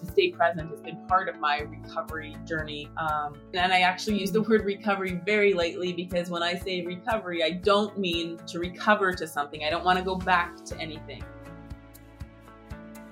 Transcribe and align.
to 0.00 0.06
stay 0.06 0.30
present 0.30 0.70
has 0.70 0.80
been 0.80 0.96
part 1.06 1.28
of 1.28 1.38
my 1.38 1.60
recovery 1.60 2.36
journey. 2.44 2.88
Um, 2.96 3.36
and 3.54 3.72
I 3.72 3.80
actually 3.80 4.18
use 4.18 4.30
the 4.30 4.42
word 4.42 4.64
recovery 4.64 5.20
very 5.24 5.52
lightly 5.54 5.92
because 5.92 6.30
when 6.30 6.42
I 6.42 6.54
say 6.54 6.84
recovery, 6.84 7.42
I 7.42 7.50
don't 7.50 7.98
mean 7.98 8.38
to 8.46 8.58
recover 8.58 9.12
to 9.12 9.26
something. 9.26 9.64
I 9.64 9.70
don't 9.70 9.84
want 9.84 9.98
to 9.98 10.04
go 10.04 10.14
back 10.14 10.64
to 10.66 10.78
anything. 10.78 11.24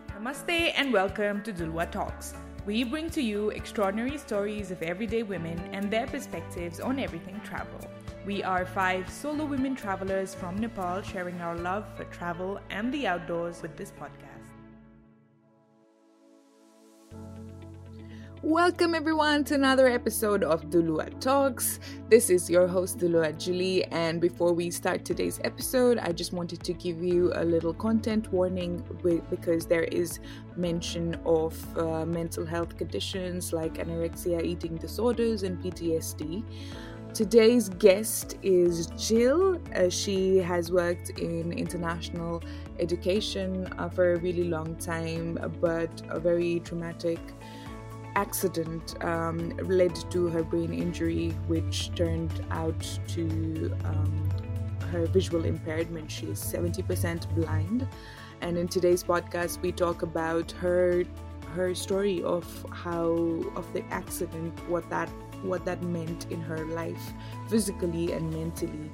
Namaste 0.09 0.72
and 0.77 0.93
welcome 0.93 1.43
to 1.43 1.53
Dulwa 1.53 1.91
Talks. 1.91 2.35
We 2.64 2.82
bring 2.82 3.11
to 3.11 3.23
you 3.23 3.50
extraordinary 3.50 4.18
stories 4.18 4.71
of 4.71 4.82
everyday 4.82 5.23
women 5.23 5.59
and 5.73 5.91
their 5.91 6.07
perspectives 6.07 6.80
on 6.80 6.98
everything 6.98 7.41
travel. 7.45 7.79
We 8.25 8.43
are 8.43 8.66
five 8.66 9.09
solo 9.09 9.45
women 9.45 9.77
travelers 9.77 10.34
from 10.34 10.59
Nepal 10.59 11.00
sharing 11.03 11.41
our 11.41 11.57
love 11.57 11.84
for 11.96 12.05
travel 12.05 12.59
and 12.71 12.93
the 12.93 13.07
outdoors 13.07 13.62
with 13.62 13.77
this 13.77 13.93
podcast. 13.93 14.36
Welcome 18.46 18.95
everyone 18.95 19.43
to 19.46 19.55
another 19.55 19.89
episode 19.89 20.45
of 20.45 20.71
Dulua 20.71 21.11
Talks. 21.18 21.81
This 22.09 22.31
is 22.31 22.49
your 22.49 22.68
host 22.68 22.96
Dulua 22.96 23.37
Julie 23.37 23.82
and 23.87 24.21
before 24.21 24.53
we 24.53 24.71
start 24.71 25.04
today's 25.04 25.41
episode, 25.43 25.99
I 25.99 26.13
just 26.13 26.32
wanted 26.32 26.63
to 26.63 26.73
give 26.73 27.03
you 27.03 27.32
a 27.35 27.45
little 27.45 27.75
content 27.75 28.32
warning 28.32 28.85
because 29.29 29.67
there 29.67 29.82
is 29.82 30.21
mention 30.57 31.17
of 31.27 31.57
uh, 31.77 32.06
mental 32.06 32.47
health 32.47 32.77
conditions 32.78 33.53
like 33.53 33.78
anorexia, 33.78 34.45
eating 34.45 34.77
disorders 34.77 35.42
and 35.42 35.61
PTSD. 35.61 36.45
Today's 37.15 37.69
guest 37.69 38.39
is 38.45 38.87
Jill. 38.97 39.61
Uh, 39.75 39.89
she 39.89 40.37
has 40.37 40.70
worked 40.70 41.11
in 41.19 41.51
international 41.51 42.45
education 42.78 43.67
uh, 43.78 43.89
for 43.89 44.12
a 44.12 44.20
really 44.20 44.45
long 44.45 44.77
time, 44.77 45.37
but 45.61 45.91
a 46.11 46.20
very 46.20 46.61
traumatic 46.61 47.19
accident 48.17 49.03
um, 49.05 49.50
led 49.59 49.95
to 50.11 50.27
her 50.28 50.42
brain 50.42 50.72
injury, 50.72 51.31
which 51.47 51.95
turned 51.95 52.45
out 52.50 52.81
to 53.08 53.73
um, 53.84 54.28
her 54.91 55.06
visual 55.06 55.45
impairment. 55.45 56.11
She 56.11 56.27
is 56.27 56.41
70% 56.41 57.33
blind. 57.36 57.86
And 58.41 58.58
in 58.58 58.69
today's 58.69 59.05
podcast, 59.05 59.62
we 59.62 59.70
talk 59.70 60.03
about 60.03 60.50
her 60.53 61.05
her 61.55 61.75
story 61.75 62.23
of 62.23 62.45
how 62.70 63.08
of 63.55 63.73
the 63.73 63.83
accident, 63.91 64.53
what 64.69 64.89
that 64.91 65.08
what 65.42 65.64
that 65.64 65.83
meant 65.83 66.27
in 66.30 66.41
her 66.41 66.64
life, 66.67 67.12
physically 67.48 68.12
and 68.12 68.33
mentally. 68.33 68.91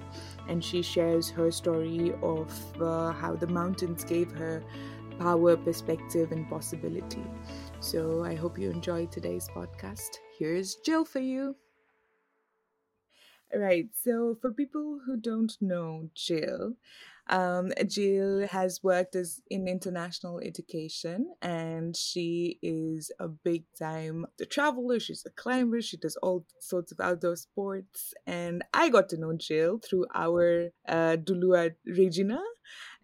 And 0.48 0.62
she 0.62 0.82
shares 0.82 1.30
her 1.30 1.50
story 1.50 2.12
of 2.22 2.50
uh, 2.80 3.12
how 3.12 3.34
the 3.36 3.46
mountains 3.46 4.04
gave 4.04 4.30
her 4.32 4.62
power, 5.18 5.56
perspective, 5.56 6.32
and 6.32 6.48
possibility. 6.48 7.24
So 7.82 8.22
I 8.22 8.36
hope 8.36 8.58
you 8.60 8.70
enjoyed 8.70 9.10
today's 9.10 9.48
podcast. 9.48 10.18
Here's 10.38 10.76
Jill 10.76 11.04
for 11.04 11.18
you. 11.18 11.56
Right. 13.54 13.88
So, 14.02 14.38
for 14.40 14.52
people 14.52 15.00
who 15.04 15.16
don't 15.18 15.52
know 15.60 16.08
Jill, 16.14 16.74
um, 17.28 17.70
Jill 17.86 18.46
has 18.46 18.82
worked 18.82 19.14
as 19.14 19.42
in 19.50 19.68
international 19.68 20.38
education, 20.40 21.34
and 21.42 21.94
she 21.94 22.58
is 22.62 23.10
a 23.18 23.28
big 23.28 23.64
time 23.78 24.26
the 24.38 24.46
traveler. 24.46 24.98
She's 25.00 25.26
a 25.26 25.30
climber. 25.30 25.82
She 25.82 25.98
does 25.98 26.16
all 26.22 26.46
sorts 26.60 26.92
of 26.92 27.00
outdoor 27.00 27.36
sports, 27.36 28.14
and 28.26 28.62
I 28.72 28.88
got 28.88 29.08
to 29.10 29.18
know 29.18 29.34
Jill 29.36 29.80
through 29.80 30.06
our 30.14 30.70
uh, 30.88 31.16
Dulua 31.16 31.72
Regina. 31.84 32.40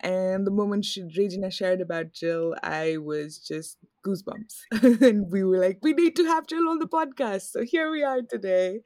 And 0.00 0.46
the 0.46 0.50
moment 0.50 0.84
she, 0.84 1.02
Regina 1.02 1.50
shared 1.50 1.80
about 1.80 2.12
Jill, 2.12 2.54
I 2.62 2.98
was 2.98 3.38
just 3.38 3.78
goosebumps. 4.06 5.00
and 5.02 5.30
we 5.30 5.44
were 5.44 5.58
like, 5.58 5.78
we 5.82 5.92
need 5.92 6.16
to 6.16 6.24
have 6.24 6.46
Jill 6.46 6.68
on 6.68 6.78
the 6.78 6.86
podcast. 6.86 7.50
So 7.50 7.64
here 7.64 7.90
we 7.90 8.02
are 8.02 8.22
today. 8.22 8.80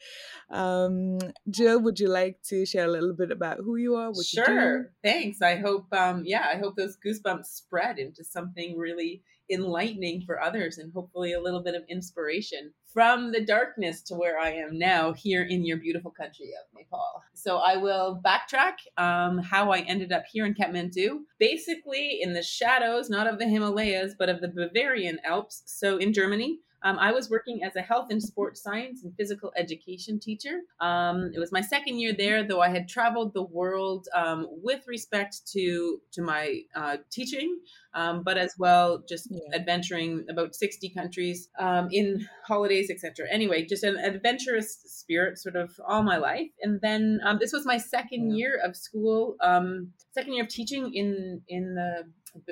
Um, 0.50 1.18
Jill, 1.50 1.80
would 1.80 2.00
you 2.00 2.08
like 2.08 2.38
to 2.48 2.64
share 2.64 2.86
a 2.86 2.90
little 2.90 3.14
bit 3.14 3.30
about 3.30 3.58
who 3.58 3.76
you 3.76 3.94
are? 3.96 4.12
Sure. 4.22 4.92
Thanks. 5.02 5.42
I 5.42 5.56
hope, 5.56 5.86
um, 5.92 6.22
yeah, 6.24 6.46
I 6.52 6.58
hope 6.58 6.76
those 6.76 6.96
goosebumps 7.04 7.46
spread 7.46 7.98
into 7.98 8.24
something 8.24 8.76
really 8.76 9.22
enlightening 9.50 10.22
for 10.24 10.40
others 10.40 10.78
and 10.78 10.92
hopefully 10.94 11.32
a 11.32 11.40
little 11.40 11.62
bit 11.62 11.74
of 11.74 11.82
inspiration 11.88 12.72
from 12.92 13.32
the 13.32 13.44
darkness 13.44 14.02
to 14.02 14.14
where 14.14 14.38
I 14.38 14.50
am 14.50 14.78
now 14.78 15.12
here 15.12 15.42
in 15.42 15.64
your 15.64 15.78
beautiful 15.78 16.10
country 16.10 16.46
of 16.46 16.78
Nepal. 16.78 17.22
So 17.32 17.58
I 17.58 17.76
will 17.76 18.20
backtrack 18.24 18.74
um, 18.96 19.38
how 19.38 19.70
I 19.70 19.80
ended 19.80 20.12
up 20.12 20.24
here 20.30 20.44
in 20.46 20.54
Kathmandu, 20.54 21.20
basically 21.38 22.20
in 22.20 22.34
the 22.34 22.42
shadows, 22.42 23.08
not 23.08 23.26
of 23.26 23.38
the 23.38 23.48
Himalayas, 23.48 24.14
but 24.18 24.28
of 24.28 24.40
the 24.40 24.48
Bavarian 24.48 25.18
Alps. 25.24 25.62
So 25.66 25.96
in 25.96 26.12
Germany, 26.12 26.60
um, 26.84 26.98
I 26.98 27.12
was 27.12 27.30
working 27.30 27.62
as 27.62 27.76
a 27.76 27.82
health 27.82 28.08
and 28.10 28.22
sports 28.22 28.62
science 28.62 29.04
and 29.04 29.14
physical 29.16 29.52
education 29.56 30.18
teacher. 30.18 30.60
Um, 30.80 31.30
it 31.34 31.38
was 31.38 31.52
my 31.52 31.60
second 31.60 32.00
year 32.00 32.12
there, 32.16 32.46
though 32.46 32.60
I 32.60 32.68
had 32.68 32.88
traveled 32.88 33.34
the 33.34 33.42
world 33.42 34.08
um, 34.14 34.46
with 34.62 34.84
respect 34.86 35.46
to 35.52 36.00
to 36.12 36.22
my 36.22 36.62
uh, 36.74 36.96
teaching, 37.10 37.58
um, 37.94 38.22
but 38.22 38.36
as 38.36 38.54
well 38.58 39.02
just 39.08 39.28
yeah. 39.30 39.54
adventuring 39.54 40.24
about 40.28 40.54
sixty 40.54 40.88
countries 40.88 41.48
um, 41.58 41.88
in 41.92 42.26
holidays, 42.46 42.90
etc. 42.90 43.26
Anyway, 43.30 43.64
just 43.64 43.84
an 43.84 43.96
adventurous 43.96 44.78
spirit, 44.86 45.38
sort 45.38 45.56
of 45.56 45.70
all 45.86 46.02
my 46.02 46.16
life. 46.16 46.50
And 46.62 46.80
then 46.80 47.20
um, 47.24 47.38
this 47.40 47.52
was 47.52 47.64
my 47.64 47.78
second 47.78 48.30
yeah. 48.30 48.36
year 48.36 48.60
of 48.64 48.76
school, 48.76 49.36
second 50.12 50.32
year 50.32 50.42
of 50.42 50.48
teaching 50.48 50.92
in 50.94 51.42
in 51.48 51.74
the 51.74 52.04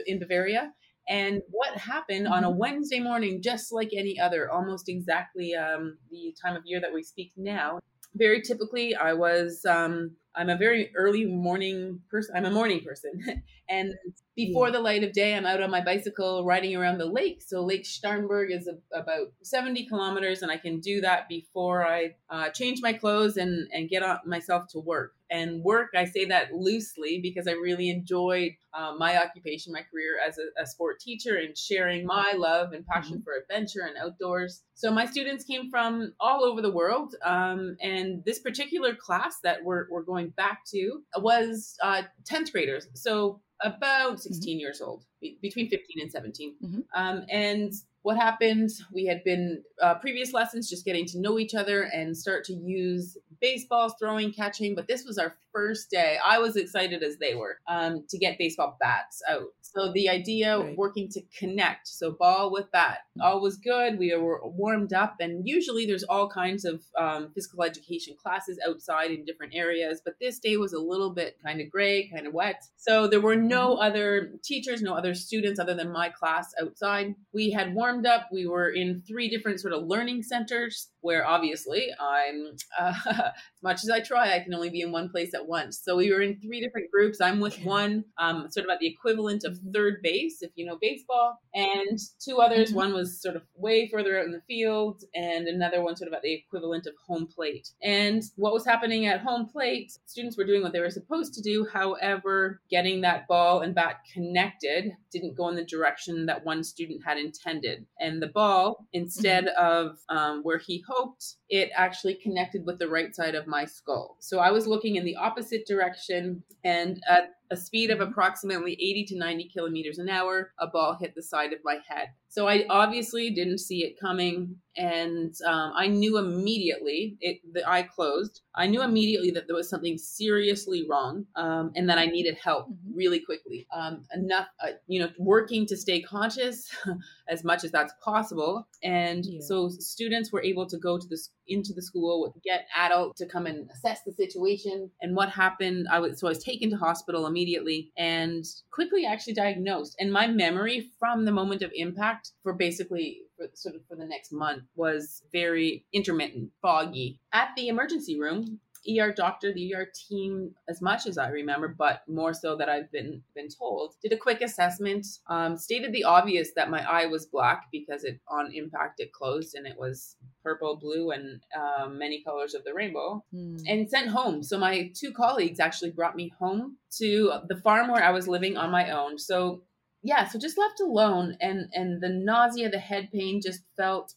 in 0.06 0.18
Bavaria. 0.18 0.72
And 1.10 1.42
what 1.50 1.76
happened 1.76 2.28
on 2.28 2.44
a 2.44 2.48
mm-hmm. 2.48 2.58
Wednesday 2.58 3.00
morning, 3.00 3.42
just 3.42 3.72
like 3.72 3.90
any 3.92 4.18
other, 4.18 4.48
almost 4.48 4.88
exactly 4.88 5.54
um, 5.54 5.98
the 6.10 6.32
time 6.40 6.54
of 6.54 6.62
year 6.64 6.80
that 6.80 6.94
we 6.94 7.02
speak 7.02 7.32
now. 7.36 7.80
Very 8.14 8.40
typically, 8.40 8.94
I 8.94 9.12
was 9.14 9.64
um, 9.68 10.12
I'm 10.34 10.48
a 10.48 10.56
very 10.56 10.92
early 10.94 11.24
morning 11.24 12.00
person. 12.10 12.36
I'm 12.36 12.44
a 12.44 12.50
morning 12.50 12.80
person. 12.84 13.42
and 13.68 13.94
before 14.36 14.68
yeah. 14.68 14.72
the 14.72 14.80
light 14.80 15.04
of 15.04 15.12
day, 15.12 15.34
I'm 15.34 15.44
out 15.44 15.62
on 15.62 15.70
my 15.70 15.80
bicycle 15.80 16.44
riding 16.44 16.76
around 16.76 16.98
the 16.98 17.06
lake. 17.06 17.42
So 17.42 17.64
Lake 17.64 17.84
Starnberg 17.84 18.50
is 18.50 18.68
a, 18.68 18.78
about 18.96 19.32
70 19.42 19.86
kilometers, 19.86 20.42
and 20.42 20.50
I 20.50 20.56
can 20.56 20.80
do 20.80 21.00
that 21.00 21.28
before 21.28 21.86
I 21.86 22.14
uh, 22.30 22.50
change 22.50 22.80
my 22.80 22.92
clothes 22.92 23.36
and, 23.36 23.68
and 23.72 23.88
get 23.88 24.02
on 24.02 24.18
myself 24.24 24.68
to 24.68 24.78
work. 24.78 25.14
And 25.32 25.62
work, 25.62 25.90
I 25.96 26.06
say 26.06 26.24
that 26.24 26.52
loosely 26.52 27.20
because 27.20 27.46
I 27.46 27.52
really 27.52 27.88
enjoyed 27.88 28.52
uh, 28.74 28.94
my 28.98 29.16
occupation, 29.22 29.72
my 29.72 29.82
career 29.82 30.16
as 30.26 30.38
a, 30.38 30.62
a, 30.62 30.66
sport 30.66 30.98
teacher, 30.98 31.36
and 31.36 31.56
sharing 31.56 32.04
my 32.04 32.34
love 32.36 32.72
and 32.72 32.84
passion 32.84 33.18
mm-hmm. 33.18 33.22
for 33.22 33.34
adventure 33.34 33.82
and 33.82 33.96
outdoors. 33.96 34.62
So 34.74 34.90
my 34.90 35.06
students 35.06 35.44
came 35.44 35.70
from 35.70 36.14
all 36.18 36.44
over 36.44 36.60
the 36.60 36.70
world, 36.70 37.14
um, 37.24 37.76
and 37.80 38.24
this 38.24 38.40
particular 38.40 38.94
class 38.94 39.38
that 39.44 39.62
we're, 39.62 39.86
we're 39.90 40.02
going 40.02 40.19
going 40.20 40.30
back 40.30 40.64
to 40.66 41.02
was 41.16 41.76
uh, 41.82 42.02
10th 42.30 42.52
graders. 42.52 42.86
So 42.94 43.40
about 43.62 44.12
mm-hmm. 44.12 44.16
16 44.16 44.54
mm-hmm. 44.54 44.60
years 44.60 44.80
old, 44.80 45.04
between 45.42 45.68
15 45.68 46.00
and 46.00 46.10
17. 46.10 46.54
Mm-hmm. 46.62 46.80
Um, 46.94 47.24
and 47.30 47.72
what 48.02 48.16
happened? 48.16 48.70
We 48.92 49.06
had 49.06 49.22
been 49.24 49.62
uh, 49.82 49.94
previous 49.96 50.32
lessons 50.32 50.70
just 50.70 50.84
getting 50.84 51.06
to 51.06 51.20
know 51.20 51.38
each 51.38 51.54
other 51.54 51.82
and 51.82 52.16
start 52.16 52.44
to 52.44 52.54
use 52.54 53.16
baseballs, 53.40 53.94
throwing, 53.98 54.32
catching. 54.32 54.74
But 54.74 54.86
this 54.86 55.04
was 55.04 55.18
our 55.18 55.34
first 55.52 55.90
day. 55.90 56.18
I 56.24 56.38
was 56.38 56.56
excited 56.56 57.02
as 57.02 57.16
they 57.16 57.34
were 57.34 57.58
um, 57.68 58.04
to 58.08 58.18
get 58.18 58.38
baseball 58.38 58.76
bats 58.80 59.22
out. 59.28 59.48
So 59.62 59.92
the 59.92 60.08
idea 60.08 60.58
right. 60.58 60.76
working 60.76 61.08
to 61.10 61.22
connect, 61.36 61.86
so 61.86 62.10
ball 62.10 62.50
with 62.50 62.70
bat, 62.72 62.98
all 63.20 63.40
was 63.40 63.56
good. 63.56 63.98
We 63.98 64.14
were 64.16 64.40
warmed 64.44 64.92
up, 64.92 65.16
and 65.20 65.46
usually 65.46 65.86
there's 65.86 66.02
all 66.02 66.28
kinds 66.28 66.64
of 66.64 66.82
um, 66.98 67.30
physical 67.34 67.62
education 67.62 68.16
classes 68.20 68.58
outside 68.66 69.12
in 69.12 69.24
different 69.24 69.54
areas. 69.54 70.02
But 70.04 70.14
this 70.20 70.40
day 70.40 70.56
was 70.56 70.72
a 70.72 70.80
little 70.80 71.10
bit 71.10 71.38
kind 71.44 71.60
of 71.60 71.70
gray, 71.70 72.08
kind 72.08 72.26
of 72.26 72.34
wet. 72.34 72.64
So 72.76 73.06
there 73.06 73.20
were 73.20 73.36
no 73.36 73.74
mm-hmm. 73.74 73.82
other 73.82 74.32
teachers, 74.42 74.82
no 74.82 74.94
other 74.94 75.14
students 75.14 75.60
other 75.60 75.74
than 75.74 75.92
my 75.92 76.08
class 76.08 76.52
outside. 76.60 77.14
We 77.32 77.50
had 77.50 77.74
warmed 77.90 78.06
up. 78.06 78.28
We 78.32 78.46
were 78.46 78.70
in 78.70 79.02
three 79.06 79.28
different 79.28 79.60
sort 79.60 79.74
of 79.74 79.84
learning 79.84 80.22
centers 80.22 80.89
where 81.00 81.26
obviously 81.26 81.88
I'm, 82.00 82.56
uh, 82.78 82.92
as 83.06 83.62
much 83.62 83.84
as 83.84 83.90
I 83.90 84.00
try, 84.00 84.34
I 84.34 84.40
can 84.40 84.54
only 84.54 84.70
be 84.70 84.80
in 84.82 84.92
one 84.92 85.08
place 85.08 85.34
at 85.34 85.46
once. 85.46 85.80
So 85.82 85.96
we 85.96 86.12
were 86.12 86.20
in 86.20 86.40
three 86.40 86.60
different 86.60 86.90
groups. 86.90 87.20
I'm 87.20 87.40
with 87.40 87.62
one, 87.64 88.04
um, 88.18 88.50
sort 88.50 88.66
of 88.66 88.70
at 88.70 88.80
the 88.80 88.86
equivalent 88.86 89.44
of 89.44 89.58
third 89.72 90.00
base, 90.02 90.42
if 90.42 90.50
you 90.54 90.66
know 90.66 90.78
baseball, 90.80 91.38
and 91.54 91.98
two 92.20 92.38
others. 92.38 92.68
Mm-hmm. 92.68 92.76
One 92.76 92.94
was 92.94 93.20
sort 93.20 93.36
of 93.36 93.42
way 93.56 93.88
further 93.88 94.18
out 94.18 94.26
in 94.26 94.32
the 94.32 94.42
field, 94.46 95.04
and 95.14 95.46
another 95.46 95.82
one 95.82 95.96
sort 95.96 96.08
of 96.08 96.14
at 96.14 96.22
the 96.22 96.34
equivalent 96.34 96.86
of 96.86 96.94
home 97.06 97.26
plate. 97.26 97.70
And 97.82 98.22
what 98.36 98.52
was 98.52 98.64
happening 98.64 99.06
at 99.06 99.20
home 99.20 99.46
plate, 99.46 99.92
students 100.06 100.36
were 100.36 100.44
doing 100.44 100.62
what 100.62 100.72
they 100.72 100.80
were 100.80 100.90
supposed 100.90 101.34
to 101.34 101.42
do. 101.42 101.66
However, 101.72 102.60
getting 102.70 103.00
that 103.02 103.26
ball 103.28 103.60
and 103.60 103.74
bat 103.74 104.00
connected 104.12 104.92
didn't 105.12 105.36
go 105.36 105.48
in 105.48 105.56
the 105.56 105.64
direction 105.64 106.26
that 106.26 106.44
one 106.44 106.62
student 106.64 107.02
had 107.04 107.18
intended. 107.18 107.86
And 107.98 108.22
the 108.22 108.28
ball, 108.28 108.86
instead 108.92 109.46
mm-hmm. 109.46 109.64
of 109.64 109.98
um, 110.08 110.42
where 110.42 110.58
he 110.58 110.82
hoped, 110.90 111.36
it 111.48 111.70
actually 111.76 112.14
connected 112.14 112.66
with 112.66 112.78
the 112.78 112.88
right 112.88 113.14
side 113.14 113.34
of 113.34 113.46
my 113.46 113.64
skull. 113.64 114.16
So 114.20 114.38
I 114.40 114.50
was 114.50 114.66
looking 114.66 114.96
in 114.96 115.04
the 115.04 115.16
opposite 115.16 115.66
direction, 115.66 116.42
and 116.64 117.00
at 117.08 117.30
a 117.50 117.56
speed 117.56 117.90
of 117.90 117.98
Mhm. 117.98 118.10
approximately 118.10 118.72
80 118.74 119.04
to 119.06 119.16
90 119.18 119.44
kilometers 119.48 119.98
an 119.98 120.08
hour, 120.08 120.52
a 120.58 120.66
ball 120.66 120.94
hit 120.94 121.14
the 121.14 121.22
side 121.22 121.52
of 121.52 121.60
my 121.64 121.78
head. 121.88 122.08
So 122.28 122.46
I 122.48 122.64
obviously 122.70 123.30
didn't 123.30 123.58
see 123.58 123.84
it 123.84 123.98
coming, 123.98 124.60
and 124.76 125.34
um, 125.44 125.72
I 125.74 125.88
knew 125.88 126.16
immediately 126.16 127.16
it 127.20 127.40
the 127.52 127.68
eye 127.68 127.82
closed. 127.82 128.42
I 128.54 128.66
knew 128.68 128.82
immediately 128.82 129.32
that 129.32 129.48
there 129.48 129.56
was 129.56 129.68
something 129.68 129.98
seriously 129.98 130.86
wrong, 130.88 131.26
um, 131.34 131.72
and 131.74 131.88
that 131.90 131.98
I 131.98 132.06
needed 132.06 132.36
help 132.36 132.68
Mhm. 132.68 132.76
really 132.94 133.18
quickly. 133.20 133.66
Um, 133.72 134.04
enough, 134.14 134.48
uh, 134.60 134.72
you 134.86 135.00
know, 135.00 135.10
working 135.18 135.66
to 135.66 135.76
stay 135.76 136.00
conscious 136.02 136.70
as 137.28 137.42
much 137.42 137.64
as 137.64 137.72
that's 137.72 137.92
possible, 138.00 138.68
and 138.82 139.26
Yeah. 139.26 139.40
so 139.40 139.68
students 139.68 140.30
were 140.32 140.42
able 140.42 140.66
to 140.66 140.78
go 140.78 140.98
to 140.98 141.06
this 141.08 141.30
into 141.50 141.72
the 141.74 141.82
school, 141.82 142.34
get 142.44 142.66
adult 142.76 143.16
to 143.16 143.26
come 143.26 143.46
and 143.46 143.68
assess 143.70 144.00
the 144.06 144.12
situation 144.12 144.90
and 145.02 145.14
what 145.14 145.28
happened. 145.28 145.86
I 145.90 145.98
was 145.98 146.20
so 146.20 146.28
I 146.28 146.30
was 146.30 146.42
taken 146.42 146.70
to 146.70 146.76
hospital 146.76 147.26
immediately 147.26 147.90
and 147.96 148.44
quickly 148.72 149.04
actually 149.04 149.34
diagnosed. 149.34 149.96
And 149.98 150.12
my 150.12 150.26
memory 150.26 150.88
from 150.98 151.24
the 151.24 151.32
moment 151.32 151.62
of 151.62 151.70
impact 151.74 152.32
for 152.42 152.54
basically 152.54 153.18
for, 153.36 153.46
sort 153.54 153.74
of 153.74 153.82
for 153.88 153.96
the 153.96 154.06
next 154.06 154.32
month 154.32 154.62
was 154.76 155.22
very 155.32 155.84
intermittent, 155.92 156.50
foggy. 156.62 157.18
At 157.32 157.48
the 157.56 157.68
emergency 157.68 158.18
room, 158.18 158.60
ER 158.88 159.12
doctor, 159.12 159.52
the 159.52 159.74
ER 159.74 159.88
team, 160.08 160.54
as 160.68 160.80
much 160.80 161.06
as 161.06 161.18
I 161.18 161.28
remember, 161.28 161.68
but 161.68 162.02
more 162.08 162.32
so 162.32 162.56
that 162.56 162.68
I've 162.68 162.90
been 162.90 163.22
been 163.34 163.48
told, 163.48 163.94
did 164.02 164.12
a 164.12 164.16
quick 164.16 164.40
assessment, 164.40 165.06
um, 165.28 165.56
stated 165.56 165.92
the 165.92 166.04
obvious 166.04 166.52
that 166.56 166.70
my 166.70 166.82
eye 166.90 167.06
was 167.06 167.26
black 167.26 167.66
because 167.70 168.04
it 168.04 168.20
on 168.28 168.52
impact 168.54 169.00
it 169.00 169.12
closed 169.12 169.54
and 169.54 169.66
it 169.66 169.76
was 169.78 170.16
purple, 170.42 170.76
blue, 170.76 171.10
and 171.10 171.40
um, 171.54 171.98
many 171.98 172.22
colors 172.22 172.54
of 172.54 172.64
the 172.64 172.72
rainbow 172.74 173.22
Hmm. 173.32 173.56
and 173.66 173.88
sent 173.90 174.08
home. 174.08 174.42
So 174.42 174.58
my 174.58 174.90
two 174.94 175.12
colleagues 175.12 175.60
actually 175.60 175.90
brought 175.90 176.16
me 176.16 176.32
home 176.38 176.76
to 176.98 177.32
the 177.48 177.56
farm 177.56 177.88
where 177.88 178.02
I 178.02 178.10
was 178.10 178.26
living 178.28 178.56
on 178.56 178.70
my 178.70 178.90
own. 178.90 179.18
So 179.18 179.62
yeah, 180.02 180.26
so 180.26 180.38
just 180.38 180.56
left 180.56 180.80
alone 180.80 181.36
and 181.40 181.68
and 181.74 182.00
the 182.00 182.08
nausea, 182.08 182.70
the 182.70 182.78
head 182.78 183.10
pain 183.12 183.40
just 183.42 183.62
felt 183.76 184.14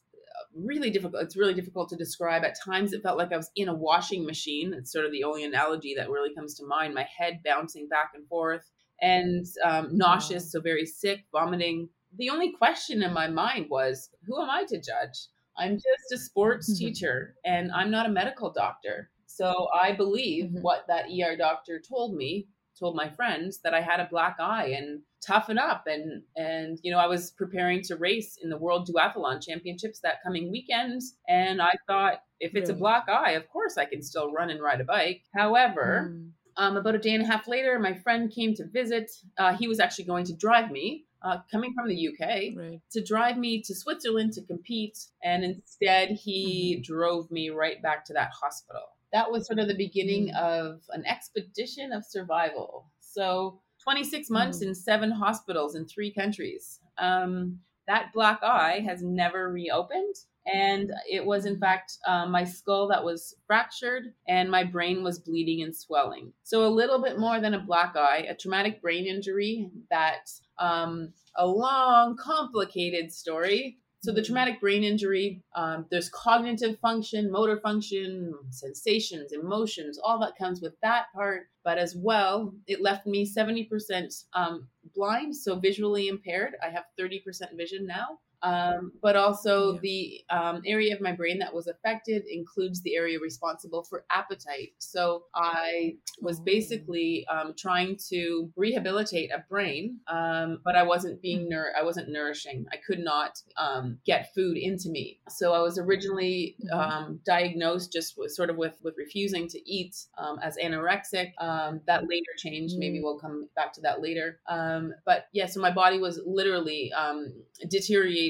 really 0.55 0.89
difficult. 0.89 1.23
It's 1.23 1.35
really 1.37 1.53
difficult 1.53 1.89
to 1.89 1.95
describe. 1.95 2.43
At 2.43 2.59
times 2.59 2.93
it 2.93 3.01
felt 3.03 3.17
like 3.17 3.31
I 3.31 3.37
was 3.37 3.51
in 3.55 3.67
a 3.69 3.73
washing 3.73 4.25
machine. 4.25 4.73
It's 4.73 4.91
sort 4.91 5.05
of 5.05 5.11
the 5.11 5.23
only 5.23 5.43
analogy 5.43 5.93
that 5.95 6.09
really 6.09 6.33
comes 6.33 6.55
to 6.55 6.65
mind. 6.65 6.93
My 6.93 7.07
head 7.17 7.41
bouncing 7.43 7.87
back 7.87 8.11
and 8.15 8.27
forth 8.27 8.69
and 9.01 9.45
um, 9.63 9.97
nauseous, 9.97 10.51
so 10.51 10.61
very 10.61 10.85
sick, 10.85 11.25
vomiting. 11.31 11.89
The 12.17 12.29
only 12.29 12.51
question 12.51 13.03
in 13.03 13.11
my 13.13 13.27
mind 13.27 13.67
was, 13.69 14.09
who 14.25 14.41
am 14.41 14.49
I 14.49 14.65
to 14.69 14.77
judge? 14.77 15.27
I'm 15.57 15.75
just 15.75 16.11
a 16.13 16.17
sports 16.17 16.71
Mhm. 16.71 16.77
teacher 16.77 17.35
and 17.45 17.71
I'm 17.71 17.91
not 17.91 18.05
a 18.05 18.09
medical 18.09 18.51
doctor. 18.51 19.09
So 19.25 19.67
I 19.73 19.93
believe 19.93 20.51
Mhm. 20.51 20.61
what 20.61 20.85
that 20.87 21.09
ER 21.09 21.35
doctor 21.35 21.79
told 21.79 22.15
me, 22.15 22.47
told 22.79 22.95
my 22.95 23.09
friends 23.09 23.59
that 23.63 23.73
I 23.73 23.81
had 23.81 23.99
a 23.99 24.07
black 24.09 24.37
eye 24.39 24.73
and 24.77 25.01
toughen 25.21 25.57
up 25.57 25.87
and 25.87 26.21
and 26.35 26.79
you 26.83 26.91
know 26.91 26.97
I 26.99 27.07
was 27.07 27.31
preparing 27.31 27.81
to 27.83 27.95
race 27.95 28.37
in 28.41 28.49
the 28.49 28.57
World 28.57 28.87
Duathlon 28.89 29.41
Championships 29.45 29.99
that 29.99 30.21
coming 30.23 30.51
weekend 30.51 31.01
and 31.29 31.61
I 31.61 31.71
thought 31.87 32.23
if 32.39 32.55
it's 32.55 32.69
a 32.69 32.73
black 32.73 33.07
eye, 33.07 33.31
of 33.31 33.47
course 33.49 33.77
I 33.77 33.85
can 33.85 34.01
still 34.01 34.31
run 34.33 34.49
and 34.49 34.61
ride 34.61 34.81
a 34.81 34.83
bike. 34.83 35.21
However, 35.33 36.11
Hmm. 36.13 36.27
um, 36.57 36.77
about 36.77 36.93
a 36.95 36.99
day 36.99 37.13
and 37.13 37.23
a 37.23 37.25
half 37.25 37.47
later, 37.47 37.79
my 37.79 37.93
friend 37.93 38.29
came 38.31 38.53
to 38.55 38.65
visit. 38.67 39.11
Uh, 39.37 39.55
he 39.55 39.67
was 39.67 39.79
actually 39.79 40.05
going 40.05 40.25
to 40.25 40.33
drive 40.35 40.69
me, 40.69 41.05
uh, 41.21 41.37
coming 41.49 41.73
from 41.73 41.87
the 41.87 41.95
UK, 42.09 42.53
Right. 42.55 42.81
to 42.91 43.01
drive 43.03 43.37
me 43.37 43.61
to 43.61 43.73
Switzerland 43.73 44.33
to 44.33 44.41
compete. 44.43 44.97
And 45.23 45.43
instead, 45.45 46.09
he 46.11 46.81
drove 46.83 47.31
me 47.31 47.49
right 47.49 47.81
back 47.81 48.03
to 48.05 48.13
that 48.13 48.31
hospital. 48.31 48.83
That 49.13 49.31
was 49.31 49.45
sort 49.47 49.59
of 49.59 49.67
the 49.67 49.75
beginning 49.75 50.29
Mm. 50.29 50.35
of 50.37 50.81
an 50.89 51.05
expedition 51.05 51.93
of 51.93 52.03
survival. 52.05 52.91
So, 52.99 53.61
26 53.83 54.29
months 54.29 54.59
Mm. 54.59 54.67
in 54.67 54.75
seven 54.75 55.11
hospitals 55.11 55.75
in 55.75 55.85
three 55.85 56.11
countries. 56.11 56.79
Um, 56.97 57.61
that 57.87 58.11
black 58.13 58.41
eye 58.43 58.79
has 58.79 59.03
never 59.03 59.51
reopened. 59.51 60.15
And 60.45 60.91
it 61.09 61.25
was, 61.25 61.45
in 61.45 61.57
fact, 61.59 61.97
um, 62.07 62.31
my 62.31 62.43
skull 62.43 62.87
that 62.89 63.03
was 63.03 63.35
fractured 63.45 64.13
and 64.27 64.49
my 64.51 64.63
brain 64.63 65.03
was 65.03 65.19
bleeding 65.19 65.61
and 65.63 65.75
swelling. 65.75 66.33
So, 66.43 66.65
a 66.65 66.69
little 66.69 67.01
bit 67.01 67.17
more 67.19 67.39
than 67.39 67.53
a 67.53 67.59
black 67.59 67.95
eye, 67.95 68.25
a 68.29 68.35
traumatic 68.35 68.81
brain 68.81 69.05
injury 69.05 69.69
that, 69.89 70.29
um, 70.57 71.13
a 71.35 71.47
long, 71.47 72.15
complicated 72.17 73.11
story. 73.11 73.79
So, 74.03 74.11
the 74.11 74.21
traumatic 74.21 74.59
brain 74.59 74.83
injury, 74.83 75.41
um, 75.55 75.85
there's 75.89 76.09
cognitive 76.09 76.77
function, 76.81 77.31
motor 77.31 77.61
function, 77.61 78.33
sensations, 78.49 79.31
emotions, 79.31 79.97
all 79.97 80.19
that 80.19 80.37
comes 80.37 80.59
with 80.59 80.73
that 80.81 81.05
part. 81.15 81.47
But 81.63 81.77
as 81.77 81.95
well, 81.95 82.53
it 82.67 82.81
left 82.81 83.07
me 83.07 83.25
70% 83.25 84.25
um, 84.33 84.67
blind, 84.93 85.33
so 85.33 85.57
visually 85.57 86.09
impaired. 86.09 86.55
I 86.61 86.69
have 86.69 86.83
30% 86.99 87.55
vision 87.55 87.87
now. 87.87 88.19
Um, 88.43 88.91
but 89.01 89.15
also 89.15 89.73
Yeah. 89.73 89.79
the 89.81 90.21
um, 90.29 90.61
area 90.65 90.93
of 90.93 91.01
my 91.01 91.13
brain 91.13 91.39
that 91.39 91.53
was 91.53 91.67
affected 91.67 92.23
includes 92.29 92.81
the 92.81 92.95
area 92.95 93.17
responsible 93.19 93.83
for 93.83 94.05
appetite. 94.11 94.73
So 94.79 95.25
I 95.33 95.95
was 96.21 96.39
Oh. 96.39 96.43
basically 96.43 97.25
um, 97.27 97.53
trying 97.57 97.97
to 98.09 98.51
rehabilitate 98.55 99.31
a 99.31 99.39
brain, 99.49 99.99
um, 100.07 100.59
but 100.65 100.75
I 100.75 100.83
wasn't 100.83 101.21
being 101.21 101.47
nour- 101.49 101.73
I 101.79 101.83
wasn't 101.83 102.09
nourishing. 102.09 102.65
I 102.71 102.77
could 102.77 102.99
not 102.99 103.41
um, 103.57 103.99
get 104.05 104.33
food 104.33 104.57
into 104.57 104.89
me. 104.89 105.19
So 105.29 105.53
I 105.53 105.61
was 105.61 105.77
originally 105.77 106.55
Mhm. 106.63 106.73
um, 106.77 107.21
diagnosed 107.25 107.91
just 107.93 108.17
with 108.17 108.31
sort 108.33 108.49
of 108.49 108.57
with 108.57 108.77
with 108.83 108.95
refusing 108.97 109.47
to 109.49 109.59
eat 109.69 109.95
um, 110.17 110.37
as 110.39 110.57
anorexic. 110.57 111.31
Um, 111.39 111.81
that 111.87 112.03
later 112.09 112.31
changed. 112.37 112.77
Maybe 112.77 112.99
Mm. 112.99 113.03
we'll 113.03 113.19
come 113.19 113.47
back 113.55 113.71
to 113.73 113.81
that 113.81 114.01
later. 114.01 114.39
Um, 114.47 114.93
but 115.05 115.27
yeah, 115.31 115.45
so 115.45 115.61
my 115.61 115.71
body 115.71 115.97
was 115.99 116.19
literally 116.25 116.91
um, 116.93 117.33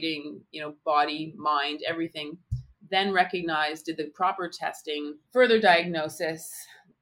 deteriorating. 0.04 0.42
You 0.52 0.62
know, 0.62 0.74
body, 0.86 1.34
mind, 1.38 1.82
everything. 1.88 2.38
Then 2.92 3.12
recognized, 3.12 3.86
did 3.86 3.98
the 3.98 4.12
proper 4.14 4.50
testing, 4.50 5.18
further 5.32 5.60
diagnosis. 5.60 6.52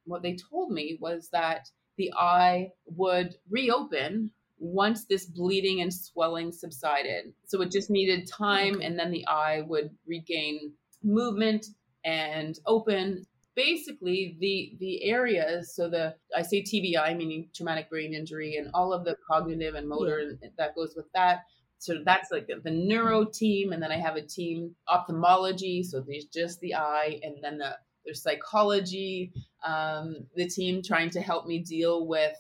What 0.06 0.22
they 0.22 0.36
told 0.36 0.72
me 0.72 0.98
was 1.02 1.30
that 1.32 1.70
the 1.98 2.14
eye 2.14 2.70
would 2.86 3.36
reopen 3.50 4.32
once 4.58 5.06
this 5.06 5.26
bleeding 5.26 5.82
and 5.82 5.94
swelling 5.94 6.52
subsided. 6.52 7.34
So 7.46 7.62
it 7.62 7.72
just 7.72 7.90
needed 7.90 8.28
time, 8.28 8.80
and 8.82 8.98
then 8.98 9.12
the 9.12 9.26
eye 9.28 9.62
would 9.68 9.90
regain 10.08 10.74
movement 11.04 11.66
and 12.06 12.58
open. 12.66 13.26
Basically, 13.56 14.38
the 14.40 14.78
the 14.80 15.04
areas. 15.04 15.76
So 15.76 15.90
the 15.90 16.16
I 16.36 16.44
say 16.44 16.62
TBI, 16.62 17.18
meaning 17.18 17.50
traumatic 17.54 17.90
brain 17.90 18.14
injury, 18.14 18.56
and 18.56 18.70
all 18.74 18.94
of 18.94 19.04
the 19.04 19.18
cognitive 19.28 19.76
and 19.76 19.90
motor 19.90 20.20
and 20.42 20.52
that 20.58 20.76
goes 20.76 20.94
with 20.96 21.12
that. 21.14 21.42
So 21.82 22.04
that's 22.06 22.32
like 22.32 22.48
the, 22.64 22.70
neuro 22.70 23.26
team, 23.26 23.74
and 23.74 23.82
then 23.82 23.92
I 23.92 23.98
have 23.98 24.16
a 24.16 24.22
team 24.22 24.76
ophthalmology. 24.88 25.82
So 25.82 26.00
there's 26.00 26.26
just 26.26 26.60
the 26.60 26.76
eye, 26.76 27.20
and 27.24 27.38
then 27.42 27.58
the 27.58 27.76
there's 28.06 28.22
psychology, 28.22 29.32
um, 29.66 30.28
the 30.36 30.48
team 30.48 30.84
trying 30.84 31.10
to 31.10 31.22
help 31.22 31.48
me 31.48 31.58
deal 31.58 32.06
with 32.06 32.38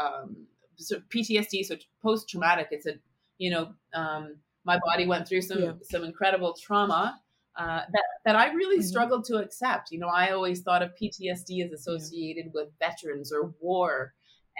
um, 0.00 0.46
so 0.76 1.00
PTSD, 1.12 1.64
so 1.64 1.74
post 2.02 2.28
traumatic. 2.28 2.68
It's 2.70 2.86
a 2.86 2.94
you 3.38 3.50
know 3.50 3.74
um, 3.94 4.36
my 4.64 4.78
body 4.84 5.06
went 5.08 5.26
through 5.26 5.42
some 5.42 5.60
Yeah. 5.60 5.72
some 5.82 6.04
incredible 6.04 6.54
trauma 6.54 7.20
uh, 7.56 7.80
that 7.92 8.04
that 8.24 8.36
I 8.36 8.52
really 8.52 8.78
Mhm. 8.78 8.84
struggled 8.84 9.24
to 9.24 9.38
accept. 9.38 9.90
You 9.90 9.98
know, 9.98 10.08
I 10.08 10.30
always 10.30 10.62
thought 10.62 10.82
of 10.82 10.94
PTSD 10.94 11.64
as 11.64 11.72
associated 11.72 12.52
with 12.54 12.68
veterans 12.78 13.32
or 13.32 13.52
war 13.60 14.14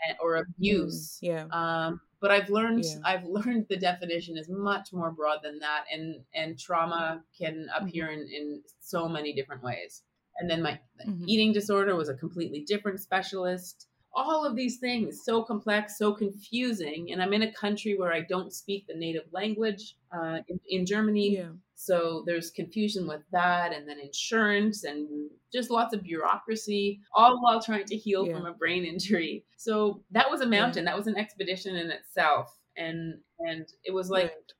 and, 0.08 0.16
or 0.20 0.36
abuse. 0.38 1.20
Mm, 1.22 1.28
yeah. 1.28 1.46
Um, 1.52 2.00
but 2.24 2.30
I've 2.30 2.48
learned 2.48 2.82
Yeah. 2.84 3.00
I've 3.04 3.24
learned 3.38 3.66
the 3.68 3.76
definition 3.76 4.38
is 4.38 4.48
much 4.48 4.94
more 4.94 5.10
broad 5.12 5.40
than 5.42 5.58
that, 5.58 5.84
and 5.92 6.24
and 6.34 6.58
trauma 6.58 7.22
can 7.38 7.68
appear 7.78 8.06
in, 8.10 8.20
in 8.38 8.62
so 8.80 9.06
many 9.16 9.34
different 9.34 9.62
ways. 9.62 10.02
And 10.38 10.48
then 10.50 10.62
my 10.62 10.80
Mhm. 11.06 11.28
eating 11.28 11.52
disorder 11.52 11.94
was 11.94 12.08
a 12.08 12.14
completely 12.14 12.62
different 12.72 13.00
specialist. 13.00 13.88
All 14.14 14.46
of 14.46 14.56
these 14.56 14.78
things 14.78 15.22
so 15.28 15.42
complex, 15.44 15.98
so 15.98 16.14
confusing, 16.14 17.12
and 17.12 17.20
I'm 17.22 17.34
in 17.34 17.42
a 17.42 17.52
country 17.52 17.94
where 17.98 18.12
I 18.18 18.22
don't 18.22 18.54
speak 18.54 18.86
the 18.86 18.94
native 19.06 19.26
language 19.40 19.84
uh, 20.16 20.38
in, 20.48 20.58
in 20.66 20.86
Germany. 20.86 21.28
Yeah. 21.36 21.52
So 21.76 22.22
there's 22.26 22.50
confusion 22.50 23.06
with 23.08 23.22
that, 23.32 23.72
and 23.72 23.88
then 23.88 23.98
insurance, 23.98 24.84
and 24.84 25.30
just 25.52 25.70
lots 25.70 25.94
of 25.94 26.02
bureaucracy, 26.02 27.00
all 27.14 27.42
while 27.42 27.60
trying 27.62 27.84
to 27.86 27.96
heal 27.96 28.26
Yeah. 28.26 28.30
from 28.30 28.46
a 28.46 28.54
brain 28.54 28.84
injury. 28.84 29.44
So 29.56 30.04
that 30.10 30.30
was 30.30 30.40
a 30.40 30.46
mountain. 30.46 30.84
That 30.84 30.96
was 30.96 31.06
an 31.06 31.16
expedition 31.16 31.76
in 31.76 31.90
itself, 31.90 32.56
and 32.76 33.20
and 33.40 33.66
it 33.84 33.92
was 33.92 34.10
like 34.10 34.32
Right. 34.32 34.52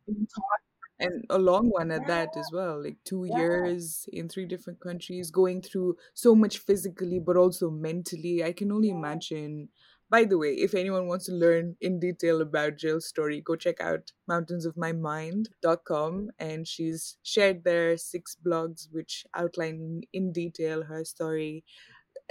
and 0.98 1.24
a 1.28 1.38
long 1.38 1.70
one 1.70 1.90
at 1.90 2.06
that 2.06 2.36
as 2.36 2.52
well 2.52 2.82
like 2.82 2.96
two 3.04 3.24
Yeah. 3.26 3.34
years 3.34 4.06
in 4.12 4.28
three 4.28 4.46
different 4.46 4.80
countries 4.80 5.30
going 5.30 5.60
through 5.60 5.96
so 6.14 6.34
much 6.34 6.58
physically 6.58 7.18
but 7.18 7.36
also 7.36 7.68
mentally 7.70 8.44
i 8.44 8.52
can 8.52 8.70
only 8.70 8.90
imagine 8.90 9.68
by 10.14 10.24
the 10.24 10.38
way 10.38 10.52
if 10.66 10.74
anyone 10.74 11.06
wants 11.08 11.26
to 11.26 11.32
learn 11.32 11.76
in 11.80 11.98
detail 12.00 12.40
about 12.40 12.76
jill's 12.76 13.06
story 13.12 13.40
go 13.40 13.56
check 13.56 13.80
out 13.80 14.12
mountainsofmymind.com 14.30 16.30
and 16.38 16.66
she's 16.68 17.16
shared 17.22 17.64
there 17.64 17.96
six 17.96 18.36
blogs 18.46 18.86
which 18.92 19.24
outline 19.34 20.02
in 20.12 20.32
detail 20.32 20.84
her 20.84 21.04
story 21.04 21.64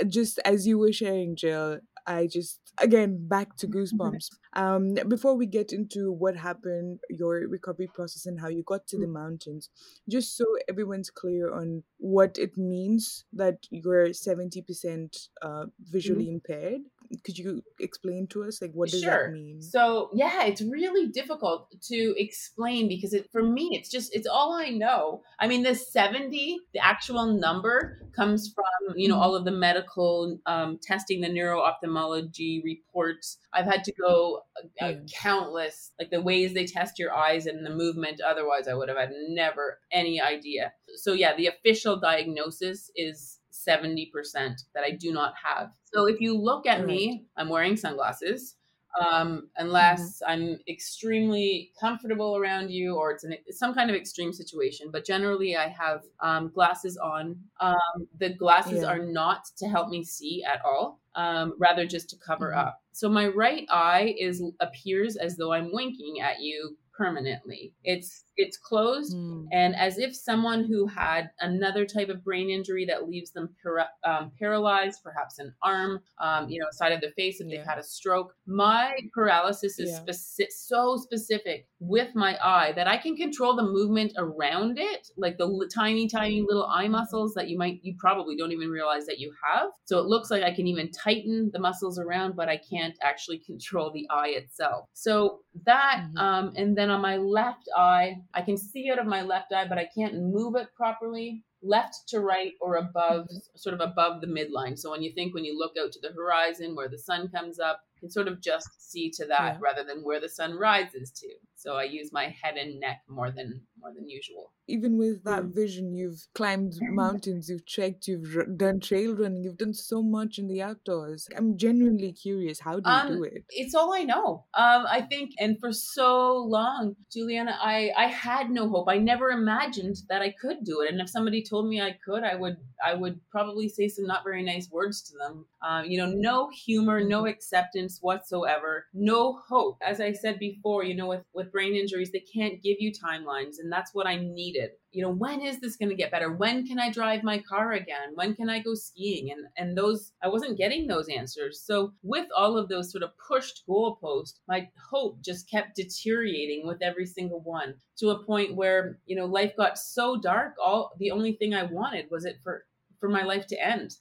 just 0.08 0.40
as 0.46 0.68
you 0.68 0.78
were 0.78 0.94
sharing 0.94 1.36
jill 1.36 1.80
I 2.06 2.28
just 2.28 2.60
again 2.82 3.28
back 3.30 3.56
to 3.58 3.68
goosebumps. 3.68 4.28
Um, 4.56 4.96
before 5.08 5.36
we 5.36 5.46
get 5.46 5.72
into 5.72 6.12
what 6.12 6.36
happened, 6.36 7.00
your 7.10 7.48
recovery 7.48 7.88
process, 7.88 8.26
and 8.26 8.40
how 8.42 8.50
you 8.50 8.62
got 8.64 8.86
to 8.88 9.00
the 9.00 9.06
Mm. 9.06 9.08
mountains, 9.08 9.70
just 10.10 10.36
so 10.36 10.46
everyone's 10.70 11.10
clear 11.10 11.52
on 11.54 11.84
what 11.98 12.38
it 12.38 12.58
means 12.58 13.24
that 13.34 13.68
you're 13.72 14.12
seventy 14.14 14.62
percent 14.62 15.30
uh, 15.42 15.68
visually 15.80 16.26
Mhm. 16.26 16.30
impaired. 16.30 16.82
Could 17.24 17.38
you 17.38 17.64
explain 17.80 18.28
to 18.28 18.44
us 18.44 18.62
like 18.62 18.72
what 18.74 18.90
does 18.90 19.02
that 19.02 19.32
mean? 19.32 19.62
So 19.62 20.10
yeah, 20.14 20.46
it's 20.46 20.62
really 20.62 21.08
difficult 21.08 21.74
to 21.90 22.14
explain 22.18 22.88
because 22.88 23.14
it 23.14 23.30
for 23.32 23.44
me 23.44 23.70
it's 23.74 23.90
just 23.90 24.16
it's 24.16 24.28
all 24.28 24.54
I 24.54 24.70
know. 24.70 25.24
I 25.40 25.48
mean, 25.48 25.64
the 25.64 25.76
70, 25.76 26.60
the 26.74 26.80
actual 26.84 27.26
number 27.26 28.00
comes 28.16 28.54
from, 28.54 28.98
you 28.98 29.08
know, 29.08 29.16
Mhm. 29.18 29.22
all 29.22 29.36
of 29.36 29.46
the 29.46 29.52
medical 29.52 30.40
um, 30.46 30.80
testing, 30.82 31.22
the 31.22 31.30
neuro 31.30 31.62
ophthalmology 31.62 32.62
reports. 32.64 33.38
I've 33.54 33.66
had 33.66 33.84
to 33.86 33.94
go 33.94 34.42
uh, 34.58 34.88
Yeah. 34.88 35.00
countless, 35.14 35.92
like 36.00 36.10
the 36.12 36.22
ways 36.22 36.54
they 36.54 36.66
test 36.66 37.00
your 37.00 37.14
eyes 37.14 37.46
and 37.46 37.66
the 37.66 37.70
movement. 37.70 38.22
Otherwise, 38.22 38.68
I 38.68 38.74
would 38.74 38.90
have 38.90 38.98
had 38.98 39.12
never 39.30 39.80
any 39.92 40.22
idea. 40.22 40.74
So 40.96 41.14
yeah, 41.14 41.36
the 41.36 41.48
official 41.48 42.00
diagnosis 42.00 42.92
is 42.96 43.40
70% 43.66 44.66
that 44.74 44.84
I 44.84 44.92
do 44.92 45.12
not 45.14 45.34
have. 45.44 45.74
So 45.86 46.08
if 46.08 46.20
you 46.22 46.38
look 46.38 46.66
at 46.68 46.86
me, 46.86 47.26
I'm 47.38 47.50
wearing 47.50 47.76
sunglasses. 47.78 48.56
Um, 49.02 49.50
unless 49.58 50.22
I'm 50.28 50.60
extremely 50.68 51.72
comfortable 51.80 52.38
around 52.38 52.70
you 52.70 52.96
or 52.96 53.10
it's 53.10 53.24
an, 53.24 53.36
some 53.50 53.74
kind 53.74 53.90
of 53.90 53.96
extreme 53.96 54.32
situation. 54.32 54.92
But 54.92 55.04
generally, 55.04 55.56
I 55.58 55.68
have 55.70 56.04
um, 56.20 56.50
glasses 56.50 56.96
on. 56.98 57.42
Um, 57.60 58.08
the 58.20 58.30
glasses 58.30 58.84
Yeah. 58.84 58.90
are 58.90 59.00
not 59.00 59.46
to 59.58 59.68
help 59.68 59.90
me 59.90 60.04
see 60.04 60.44
at 60.44 60.62
all, 60.64 61.02
um, 61.16 61.56
rather 61.58 61.88
just 61.88 62.08
to 62.12 62.18
cover 62.18 62.52
Mhm. 62.52 62.58
up. 62.58 62.84
So 62.92 63.10
my 63.10 63.28
right 63.30 63.66
eye 63.72 64.16
is 64.20 64.44
appears 64.60 65.16
as 65.18 65.38
though 65.38 65.54
I'm 65.54 65.74
winking 65.74 66.20
at 66.22 66.40
you 66.42 66.78
permanently. 66.98 67.74
It's 67.84 68.26
it's 68.36 68.58
closed 68.58 69.16
Mm. 69.16 69.48
and 69.52 69.76
as 69.76 70.00
if 70.00 70.16
someone 70.16 70.64
who 70.64 70.88
had 70.88 71.30
another 71.42 71.86
type 71.86 72.10
of 72.10 72.24
brain 72.24 72.50
injury 72.50 72.84
that 72.86 73.08
leaves 73.08 73.32
them 73.32 73.56
para- 73.62 73.90
um, 74.04 74.32
paralyzed, 74.40 75.04
perhaps 75.04 75.38
an 75.38 75.54
arm, 75.62 76.02
um, 76.20 76.50
you 76.50 76.60
know, 76.60 76.66
side 76.72 76.92
of 76.92 77.02
the 77.02 77.12
face 77.12 77.40
if 77.42 77.48
they've 77.48 77.64
had 77.66 77.78
a 77.78 77.84
stroke. 77.84 78.34
My 78.48 78.98
paralysis 79.14 79.78
is 79.80 79.92
Yeah. 79.92 80.00
speci- 80.04 80.52
so 80.52 80.98
specific 80.98 81.68
with 81.86 82.16
my 82.16 82.38
eye 82.42 82.72
that 82.74 82.88
I 82.88 82.98
can 82.98 83.16
control 83.16 83.56
the 83.56 83.64
movement 83.64 84.14
around 84.18 84.80
it, 84.80 85.10
like 85.18 85.38
the 85.38 85.70
tiny, 85.74 86.08
tiny 86.08 86.42
little 86.42 86.66
eye 86.66 86.88
muscles 86.88 87.34
that 87.34 87.50
you 87.50 87.58
might, 87.58 87.80
you 87.84 87.96
probably 87.98 88.38
don't 88.38 88.52
even 88.54 88.70
realize 88.70 89.06
that 89.08 89.20
you 89.20 89.34
have. 89.46 89.70
So 89.86 90.00
it 90.00 90.06
looks 90.06 90.32
like 90.32 90.44
I 90.44 90.54
can 90.54 90.68
even 90.68 90.92
tighten 90.92 91.50
the 91.52 91.60
muscles 91.60 92.00
around, 92.00 92.36
but 92.36 92.48
I 92.48 92.58
can't 92.58 92.96
actually 93.02 93.40
control 93.46 93.92
the 93.92 94.08
eye 94.10 94.30
itself. 94.30 94.88
So 94.94 95.42
that, 95.66 96.06
Mhm. 96.14 96.20
um, 96.20 96.54
and 96.56 96.78
then 96.78 96.90
on 96.90 97.02
my 97.02 97.18
left 97.18 97.68
eye, 97.76 98.16
I 98.34 98.42
can 98.42 98.58
see 98.58 98.90
out 98.90 99.00
of 99.00 99.06
my 99.06 99.22
left 99.22 99.52
eye, 99.52 99.68
but 99.68 99.78
I 99.78 99.90
can't 99.94 100.16
move 100.16 100.56
it 100.56 100.70
properly. 100.76 101.44
Left 101.66 101.96
to 102.10 102.20
right 102.20 102.52
or 102.60 102.76
above, 102.76 103.30
sort 103.56 103.74
of 103.74 103.80
above 103.80 104.20
the 104.20 104.28
midline. 104.28 104.78
So 104.78 104.92
when 104.92 105.02
you 105.02 105.14
think, 105.14 105.34
when 105.34 105.46
you 105.46 105.58
look 105.58 105.72
out 105.82 105.94
to 105.94 106.00
the 106.02 106.12
horizon 106.14 106.76
where 106.76 106.90
the 106.90 106.98
sun 107.00 107.30
comes 107.30 107.58
up, 107.58 107.80
you 107.96 108.02
can 108.02 108.10
sort 108.12 108.28
of 108.28 108.42
just 108.42 108.68
see 108.92 109.10
to 109.12 109.26
that 109.28 109.54
Yeah. 109.54 109.58
rather 109.62 109.84
than 109.86 110.04
where 110.04 110.20
the 110.20 110.28
sun 110.28 110.56
rises 110.58 111.10
to. 111.22 111.30
So 111.64 111.78
I 111.78 111.84
use 111.84 112.12
my 112.12 112.26
head 112.26 112.58
and 112.58 112.78
neck 112.82 113.04
more 113.08 113.32
than 113.32 113.62
more 113.84 113.94
than 113.94 114.10
usual. 114.10 114.52
Even 114.68 114.98
with 114.98 115.24
that 115.26 115.44
Mm. 115.44 115.54
vision, 115.54 115.94
you've 115.94 116.28
climbed 116.34 116.74
mountains, 116.82 117.50
you've 117.50 117.66
trekked, 117.66 118.08
you've 118.08 118.38
r- 118.38 118.46
done 118.46 118.80
trail 118.80 119.14
running, 119.14 119.44
you've 119.44 119.58
done 119.58 119.74
so 119.74 120.02
much 120.02 120.40
in 120.40 120.48
the 120.48 120.62
outdoors. 120.62 121.28
I'm 121.36 121.58
genuinely 121.58 122.14
curious. 122.14 122.62
How 122.62 122.80
do 122.80 122.90
you 122.90 122.96
Um, 122.96 123.08
do 123.08 123.24
it? 123.24 123.44
it's 123.50 123.76
all 123.76 123.94
I 123.94 124.04
know. 124.04 124.46
Um, 124.54 124.86
I 124.98 125.02
think, 125.02 125.32
and 125.38 125.60
for 125.60 125.74
so 125.74 126.38
long, 126.38 126.96
Juliana, 127.12 127.58
I 127.62 127.92
I 127.98 128.08
had 128.08 128.50
no 128.52 128.70
hope. 128.70 128.88
I 128.88 129.00
never 129.00 129.32
imagined 129.32 129.98
that 130.10 130.22
I 130.22 130.32
could 130.32 130.64
do 130.64 130.80
it. 130.82 130.92
And 130.92 131.02
if 131.02 131.10
somebody 131.10 131.44
told 131.44 131.68
me 131.68 131.82
I 131.82 131.92
could, 132.06 132.24
I 132.24 132.36
would 132.36 132.58
I 132.86 132.94
would 132.94 133.20
probably 133.32 133.68
say 133.68 133.90
some 133.90 134.06
not 134.06 134.24
very 134.24 134.44
nice 134.44 134.70
words 134.72 135.02
to 135.10 135.18
them. 135.18 135.46
Um, 135.68 135.86
you 135.92 135.98
know, 135.98 136.08
no 136.32 136.50
humor, 136.66 137.04
no 137.04 137.26
acceptance 137.28 138.00
whatsoever, 138.02 138.86
no 138.94 139.34
hope. 139.50 139.78
As 139.82 140.00
I 140.00 140.14
said 140.14 140.40
before, 140.40 140.84
you 140.86 140.96
know, 140.96 141.08
with 141.08 141.26
with 141.34 141.52
brain 141.52 141.76
injuries, 141.76 142.12
they 142.12 142.22
can't 142.38 142.62
give 142.64 142.78
you 142.80 142.92
timelines, 142.94 143.56
and 143.60 143.72
that's 143.74 143.94
what 143.94 144.08
I 144.08 144.18
needed. 144.18 144.72
You 144.92 145.02
know, 145.02 145.10
when 145.10 145.42
is 145.42 145.60
this 145.60 145.76
going 145.76 145.90
to 145.90 145.96
get 145.96 146.12
better? 146.12 146.32
When 146.32 146.66
can 146.66 146.80
I 146.80 146.92
drive 146.92 147.24
my 147.24 147.40
car 147.40 147.74
again? 147.74 148.12
When 148.14 148.36
can 148.36 148.50
I 148.50 148.60
go 148.60 148.76
skiing? 148.76 149.32
And 149.32 149.46
and 149.58 149.78
those 149.78 150.14
I 150.22 150.28
wasn't 150.28 150.58
getting 150.58 150.88
those 150.88 151.10
answers. 151.10 151.62
So 151.62 151.94
with 152.04 152.28
all 152.38 152.58
of 152.58 152.70
those 152.70 152.92
sort 152.92 153.04
of 153.04 153.12
pushed 153.18 153.64
goalposts, 153.68 154.40
my 154.48 154.70
hope 154.92 155.22
just 155.22 155.50
kept 155.50 155.76
deteriorating 155.76 156.68
with 156.68 156.82
every 156.82 157.06
single 157.06 157.42
one 157.42 157.76
to 157.98 158.12
a 158.12 158.24
point 158.24 158.56
where 158.56 159.00
you 159.06 159.16
know 159.16 159.26
life 159.26 159.56
got 159.58 159.78
so 159.78 160.18
dark. 160.18 160.54
All 160.64 160.92
the 161.00 161.12
only 161.12 161.34
thing 161.34 161.54
I 161.54 161.64
wanted 161.64 162.06
was 162.12 162.26
it 162.26 162.38
for 162.44 162.66
for 163.00 163.10
my 163.10 163.24
life 163.24 163.48
to 163.48 163.62
end. 163.62 163.98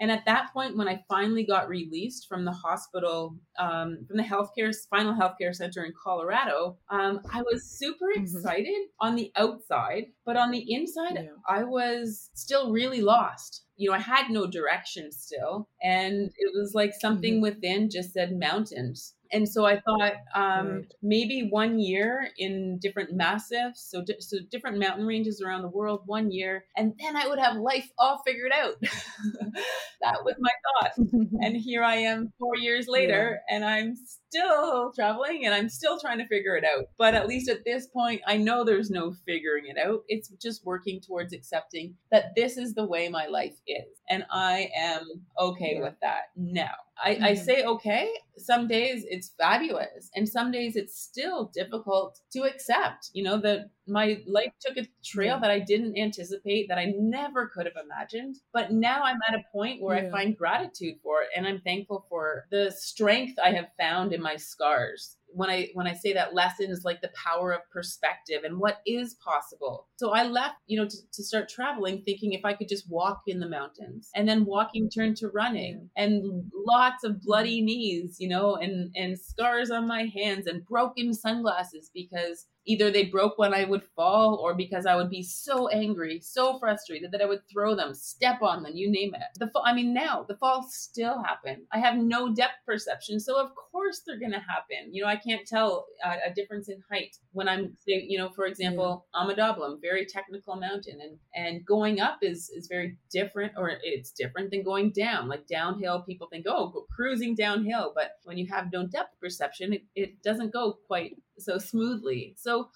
And 0.00 0.10
at 0.10 0.24
that 0.26 0.52
point, 0.52 0.76
when 0.76 0.88
I 0.88 1.04
finally 1.08 1.44
got 1.44 1.68
released 1.68 2.26
from 2.28 2.44
the 2.44 2.52
hospital, 2.52 3.38
um, 3.58 4.04
from 4.08 4.16
the 4.16 4.22
healthcare 4.24 4.74
final 4.90 5.14
healthcare 5.14 5.54
center 5.54 5.84
in 5.84 5.92
Colorado, 6.02 6.78
um, 6.90 7.20
I 7.32 7.42
was 7.42 7.64
super 7.78 8.06
Mhm. 8.16 8.22
excited 8.22 8.88
on 9.00 9.14
the 9.14 9.30
outside, 9.36 10.06
but 10.24 10.36
on 10.36 10.50
the 10.50 10.64
inside, 10.72 11.14
Yeah. 11.14 11.36
I 11.48 11.64
was 11.64 12.30
still 12.34 12.72
really 12.72 13.00
lost. 13.02 13.64
You 13.76 13.90
know, 13.90 13.96
I 13.96 14.00
had 14.00 14.30
no 14.30 14.46
direction 14.46 15.10
still, 15.12 15.68
and 15.82 16.30
it 16.36 16.52
was 16.54 16.72
like 16.74 16.92
something 16.94 17.40
within 17.40 17.90
just 17.90 18.12
said 18.12 18.32
mountains. 18.38 19.14
And 19.34 19.48
so 19.48 19.66
I 19.66 19.80
thought 19.80 20.14
um, 20.34 20.68
Right. 20.68 20.94
maybe 21.02 21.48
one 21.50 21.78
year 21.80 22.30
in 22.38 22.78
different 22.80 23.12
massifs, 23.14 23.90
so 23.90 24.02
di- 24.04 24.20
so 24.20 24.38
different 24.50 24.78
mountain 24.78 25.06
ranges 25.06 25.42
around 25.42 25.62
the 25.62 25.68
world, 25.68 26.02
one 26.06 26.30
year, 26.32 26.66
and 26.76 26.94
then 27.00 27.16
I 27.16 27.26
would 27.28 27.40
have 27.40 27.56
life 27.56 27.90
all 27.98 28.22
figured 28.24 28.52
out. 28.54 28.76
that 30.00 30.24
was 30.24 30.36
my 30.40 30.52
thought. 30.80 30.92
And 31.42 31.56
here 31.56 31.82
I 31.82 31.96
am 31.96 32.32
four 32.38 32.56
years 32.56 32.86
later, 32.88 33.40
and 33.50 33.64
I'm 33.64 33.96
still 34.34 34.92
traveling 34.92 35.44
and 35.44 35.54
I'm 35.54 35.68
still 35.68 35.98
trying 36.00 36.18
to 36.18 36.26
figure 36.26 36.56
it 36.56 36.64
out. 36.64 36.86
But 36.98 37.14
at 37.14 37.28
least 37.28 37.48
at 37.48 37.64
this 37.64 37.86
point, 37.86 38.20
I 38.26 38.36
know 38.36 38.64
there's 38.64 38.90
no 38.90 39.12
figuring 39.26 39.66
it 39.66 39.78
out. 39.78 40.00
It's 40.08 40.28
just 40.42 40.64
working 40.64 41.00
towards 41.00 41.32
accepting 41.32 41.94
that 42.10 42.34
this 42.34 42.56
is 42.56 42.74
the 42.74 42.86
way 42.86 43.08
my 43.08 43.26
life 43.26 43.54
is. 43.66 43.84
And 44.10 44.24
I 44.30 44.70
am 44.76 45.06
okay 45.38 45.74
Yeah. 45.76 45.82
with 45.82 45.94
that 46.02 46.24
now. 46.36 46.74
I, 47.02 47.10
I 47.22 47.32
Mhm. 47.32 47.44
say 47.44 47.64
okay. 47.64 48.08
Some 48.38 48.66
days 48.68 49.04
it's 49.08 49.30
fabulous, 49.38 50.10
and 50.14 50.28
some 50.28 50.50
days 50.52 50.76
it's 50.76 50.96
still 51.00 51.46
difficult 51.54 52.20
to 52.32 52.42
accept. 52.42 53.10
You 53.12 53.24
know 53.24 53.38
that 53.38 53.70
my 53.86 54.22
life 54.26 54.52
took 54.60 54.76
a 54.76 54.88
trail 55.04 55.34
Yeah. 55.34 55.40
that 55.40 55.50
I 55.50 55.60
didn't 55.60 55.98
anticipate, 55.98 56.68
that 56.68 56.78
I 56.78 56.92
never 56.96 57.48
could 57.48 57.66
have 57.66 57.76
imagined. 57.82 58.36
But 58.52 58.72
now 58.72 59.02
I'm 59.02 59.18
at 59.28 59.34
a 59.34 59.44
point 59.52 59.82
where 59.82 59.96
I 59.96 60.10
find 60.10 60.36
gratitude 60.36 60.96
for 61.02 61.22
it, 61.22 61.28
and 61.36 61.46
I'm 61.46 61.60
thankful 61.60 62.06
for 62.08 62.46
the 62.50 62.70
strength 62.70 63.38
I 63.42 63.52
have 63.52 63.68
found 63.78 64.12
in 64.12 64.22
my 64.22 64.36
scars 64.36 65.16
when 65.34 65.50
I 65.50 65.70
when 65.74 65.86
I 65.86 65.94
say 65.94 66.12
that 66.12 66.32
lesson 66.34 66.70
is 66.70 66.84
like 66.84 67.00
the 67.00 67.10
power 67.22 67.52
of 67.52 67.60
perspective 67.70 68.42
and 68.44 68.58
what 68.58 68.78
is 68.86 69.14
possible. 69.14 69.88
So 69.96 70.12
I 70.12 70.24
left, 70.24 70.54
you 70.66 70.80
know, 70.80 70.86
to, 70.88 70.96
to 71.12 71.24
start 71.24 71.48
traveling 71.48 72.02
thinking 72.04 72.32
if 72.32 72.44
I 72.44 72.54
could 72.54 72.68
just 72.68 72.88
walk 72.88 73.22
in 73.26 73.40
the 73.40 73.48
mountains. 73.48 74.10
And 74.14 74.28
then 74.28 74.44
walking 74.44 74.88
turned 74.88 75.16
to 75.18 75.28
running 75.28 75.90
and 75.96 76.50
lots 76.54 77.02
of 77.04 77.20
bloody 77.20 77.60
knees, 77.62 78.16
you 78.20 78.28
know, 78.28 78.54
and 78.56 78.92
and 78.94 79.18
scars 79.18 79.70
on 79.70 79.88
my 79.88 80.04
hands 80.14 80.46
and 80.46 80.64
broken 80.64 81.12
sunglasses 81.12 81.90
because 81.92 82.46
either 82.66 82.90
they 82.90 83.04
broke 83.04 83.38
when 83.38 83.54
I 83.54 83.64
would 83.64 83.82
fall 83.96 84.36
or 84.36 84.54
because 84.54 84.86
I 84.86 84.96
would 84.96 85.10
be 85.10 85.22
so 85.22 85.68
angry, 85.68 86.20
so 86.20 86.58
frustrated 86.58 87.12
that 87.12 87.22
I 87.22 87.26
would 87.26 87.42
throw 87.52 87.74
them, 87.74 87.94
step 87.94 88.42
on 88.42 88.62
them, 88.62 88.72
you 88.74 88.90
name 88.90 89.14
it. 89.14 89.22
The 89.38 89.48
fall, 89.48 89.62
I 89.64 89.74
mean, 89.74 89.92
now 89.92 90.24
the 90.26 90.36
falls 90.36 90.74
still 90.74 91.22
happen. 91.22 91.66
I 91.72 91.78
have 91.78 91.96
no 91.96 92.34
depth 92.34 92.64
perception, 92.66 93.20
so 93.20 93.40
of 93.40 93.50
course 93.54 94.02
they're 94.06 94.18
going 94.18 94.32
to 94.32 94.38
happen. 94.38 94.92
You 94.92 95.02
know, 95.02 95.08
I 95.08 95.16
can't 95.16 95.46
tell 95.46 95.86
uh, 96.04 96.16
a 96.26 96.32
difference 96.32 96.68
in 96.68 96.82
height 96.90 97.16
when 97.32 97.48
I'm, 97.48 97.76
you 97.86 98.18
know, 98.18 98.30
for 98.30 98.46
example, 98.46 99.06
Ama 99.14 99.34
Dablam, 99.34 99.80
very 99.80 100.06
technical 100.06 100.56
mountain, 100.56 101.00
and 101.00 101.18
and 101.34 101.66
going 101.66 102.00
up 102.00 102.18
is 102.22 102.50
is 102.50 102.66
very 102.66 102.96
different, 103.10 103.52
or 103.56 103.72
it's 103.82 104.12
different 104.12 104.50
than 104.50 104.62
going 104.62 104.90
down. 104.90 105.28
Like 105.28 105.46
downhill, 105.46 106.02
people 106.02 106.28
think, 106.28 106.46
oh, 106.48 106.68
go 106.68 106.86
cruising 106.94 107.34
downhill, 107.34 107.92
but 107.94 108.12
when 108.24 108.38
you 108.38 108.46
have 108.50 108.72
no 108.72 108.86
depth 108.86 109.18
perception, 109.20 109.72
it, 109.72 109.82
it 109.94 110.22
doesn't 110.22 110.52
go 110.52 110.78
quite 110.86 111.16
so 111.38 111.58
smoothly. 111.58 112.34
So 112.38 112.70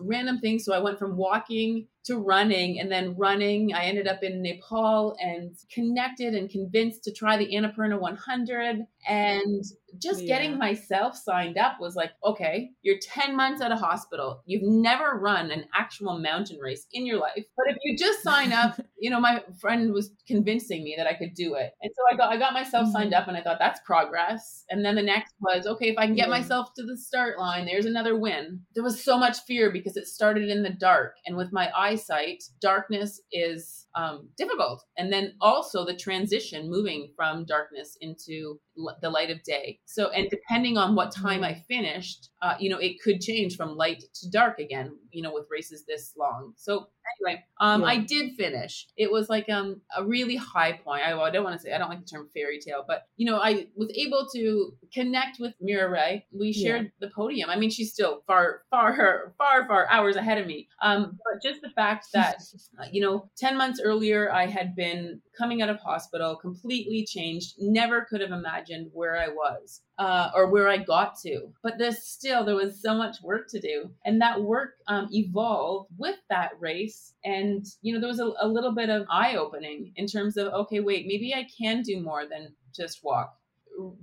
random 0.00 0.38
things. 0.38 0.64
So 0.64 0.72
I 0.72 0.78
went 0.78 0.98
from 0.98 1.16
walking 1.16 1.86
to 2.04 2.18
running 2.18 2.80
and 2.80 2.90
then 2.90 3.16
running. 3.16 3.72
I 3.74 3.84
ended 3.84 4.06
up 4.08 4.22
in 4.22 4.42
Nepal 4.42 5.16
and 5.20 5.56
connected 5.72 6.34
and 6.34 6.50
convinced 6.50 7.04
to 7.04 7.12
try 7.12 7.36
the 7.36 7.52
Annapurna 7.54 7.98
100. 7.98 8.86
And 9.08 9.64
just 9.98 10.22
Yeah. 10.22 10.28
getting 10.28 10.58
myself 10.58 11.16
signed 11.16 11.58
up 11.58 11.80
was 11.80 11.96
like, 11.96 12.12
okay, 12.24 12.70
you're 12.82 12.98
10 13.00 13.36
months 13.36 13.60
out 13.62 13.72
of 13.72 13.78
hospital. 13.78 14.42
You've 14.46 14.62
never 14.62 15.18
run 15.18 15.50
an 15.50 15.64
actual 15.74 16.18
mountain 16.18 16.58
race 16.58 16.86
in 16.92 17.06
your 17.06 17.18
life. 17.18 17.44
But 17.56 17.66
if 17.68 17.76
you 17.84 17.96
just 17.96 18.22
sign 18.22 18.52
up, 18.52 18.80
you 18.98 19.10
know, 19.10 19.20
my 19.20 19.42
friend 19.60 19.92
was 19.92 20.10
convincing 20.26 20.82
me 20.84 20.94
that 20.96 21.06
I 21.06 21.14
could 21.14 21.34
do 21.34 21.54
it. 21.54 21.72
And 21.82 21.90
so 21.94 22.02
I 22.12 22.16
got 22.16 22.32
I 22.32 22.36
got 22.38 22.52
myself 22.52 22.88
signed 22.90 23.12
Mhm. 23.12 23.18
up 23.20 23.28
and 23.28 23.36
I 23.36 23.42
thought 23.42 23.58
that's 23.58 23.80
progress. 23.84 24.64
And 24.70 24.84
then 24.84 24.94
the 24.94 25.02
next 25.02 25.34
was, 25.40 25.66
okay, 25.66 25.88
if 25.88 25.98
I 25.98 26.06
can 26.06 26.14
get 26.14 26.28
Yeah. 26.28 26.38
myself 26.38 26.72
to 26.76 26.84
the 26.84 26.96
start 26.96 27.38
line, 27.38 27.66
there's 27.66 27.86
another 27.86 28.18
win. 28.18 28.60
There 28.74 28.84
was 28.84 29.02
so 29.02 29.18
much 29.18 29.40
fear 29.40 29.70
because 29.70 29.96
it 29.96 30.06
started 30.06 30.48
in 30.48 30.62
the 30.62 30.70
dark. 30.70 31.14
And 31.26 31.36
with 31.36 31.52
my 31.52 31.70
eyesight, 31.76 32.42
darkness 32.60 33.20
is 33.32 33.86
um, 33.96 34.28
difficult. 34.36 34.82
And 34.98 35.12
then 35.12 35.34
also 35.40 35.84
the 35.84 35.94
transition 35.96 36.68
moving 36.68 37.12
from 37.14 37.44
darkness 37.44 37.96
into 38.00 38.58
the 39.00 39.10
light 39.10 39.30
of 39.30 39.42
day. 39.42 39.80
So, 39.84 40.10
and 40.10 40.28
depending 40.30 40.76
on 40.76 40.94
what 40.94 41.12
time 41.12 41.42
Mhm. 41.42 41.44
I 41.44 41.54
finished, 41.54 42.30
uh, 42.42 42.54
you 42.58 42.70
know, 42.70 42.78
it 42.78 43.00
could 43.02 43.20
change 43.20 43.56
from 43.56 43.76
light 43.76 44.04
to 44.14 44.30
dark 44.30 44.58
again, 44.58 44.98
you 45.10 45.22
know, 45.22 45.32
with 45.32 45.46
races 45.50 45.84
this 45.86 46.14
long. 46.16 46.54
So, 46.56 46.88
anyway, 47.20 47.44
um, 47.60 47.82
Yeah. 47.82 47.88
I 47.88 47.96
did 47.98 48.34
finish. 48.36 48.86
It 48.96 49.10
was 49.10 49.28
like 49.28 49.48
um, 49.48 49.80
a 49.96 50.04
really 50.04 50.36
high 50.36 50.72
point. 50.72 51.02
I, 51.04 51.14
well, 51.14 51.24
I 51.24 51.30
don't 51.30 51.44
want 51.44 51.56
to 51.56 51.62
say, 51.62 51.72
I 51.72 51.78
don't 51.78 51.88
like 51.88 52.00
the 52.00 52.06
term 52.06 52.28
fairy 52.34 52.58
tale, 52.58 52.84
but, 52.86 53.06
you 53.16 53.26
know, 53.26 53.38
I 53.38 53.66
was 53.76 53.90
able 53.96 54.26
to 54.34 54.76
connect 54.92 55.38
with 55.40 55.54
Mira 55.60 55.88
Rai. 55.88 56.26
We 56.32 56.48
Yeah. 56.48 56.64
shared 56.68 56.92
the 57.00 57.10
podium. 57.14 57.50
I 57.50 57.56
mean, 57.56 57.70
she's 57.70 57.92
still 57.92 58.22
far, 58.26 58.62
far, 58.70 59.34
far, 59.38 59.66
far 59.66 59.86
hours 59.90 60.16
ahead 60.16 60.38
of 60.38 60.46
me. 60.46 60.68
Um, 60.82 61.18
but 61.24 61.42
just 61.42 61.60
the 61.62 61.70
fact 61.70 62.06
that 62.14 62.42
you 62.92 63.00
know, 63.00 63.30
10 63.36 63.56
months 63.56 63.80
earlier, 63.82 64.32
I 64.32 64.46
had 64.46 64.74
been 64.74 65.20
coming 65.36 65.62
out 65.62 65.68
of 65.68 65.78
hospital, 65.80 66.36
completely 66.36 67.04
changed, 67.06 67.54
never 67.58 68.04
could 68.04 68.20
have 68.20 68.30
imagined 68.30 68.90
where 68.92 69.16
I 69.16 69.28
was 69.28 69.82
uh, 69.98 70.30
or 70.34 70.50
where 70.50 70.68
I 70.68 70.78
got 70.78 71.18
to. 71.20 71.52
But 71.62 71.74
there's 71.78 72.02
still, 72.02 72.44
there 72.44 72.56
was 72.56 72.80
so 72.80 72.94
much 72.94 73.16
work 73.22 73.48
to 73.50 73.60
do. 73.60 73.90
And 74.04 74.20
that 74.20 74.42
work 74.42 74.74
um, 74.88 75.08
evolved 75.12 75.90
with 75.96 76.16
that 76.30 76.52
race. 76.58 77.14
And, 77.24 77.64
you 77.82 77.94
know, 77.94 78.00
there 78.00 78.08
was 78.08 78.20
a, 78.20 78.32
a 78.40 78.48
little 78.48 78.74
bit 78.74 78.90
of 78.90 79.06
eye 79.10 79.36
opening 79.36 79.92
in 79.96 80.06
terms 80.06 80.36
of, 80.36 80.52
okay, 80.52 80.80
wait, 80.80 81.06
maybe 81.06 81.34
I 81.34 81.46
can 81.60 81.82
do 81.82 82.00
more 82.00 82.24
than 82.28 82.54
just 82.74 83.04
walk. 83.04 83.36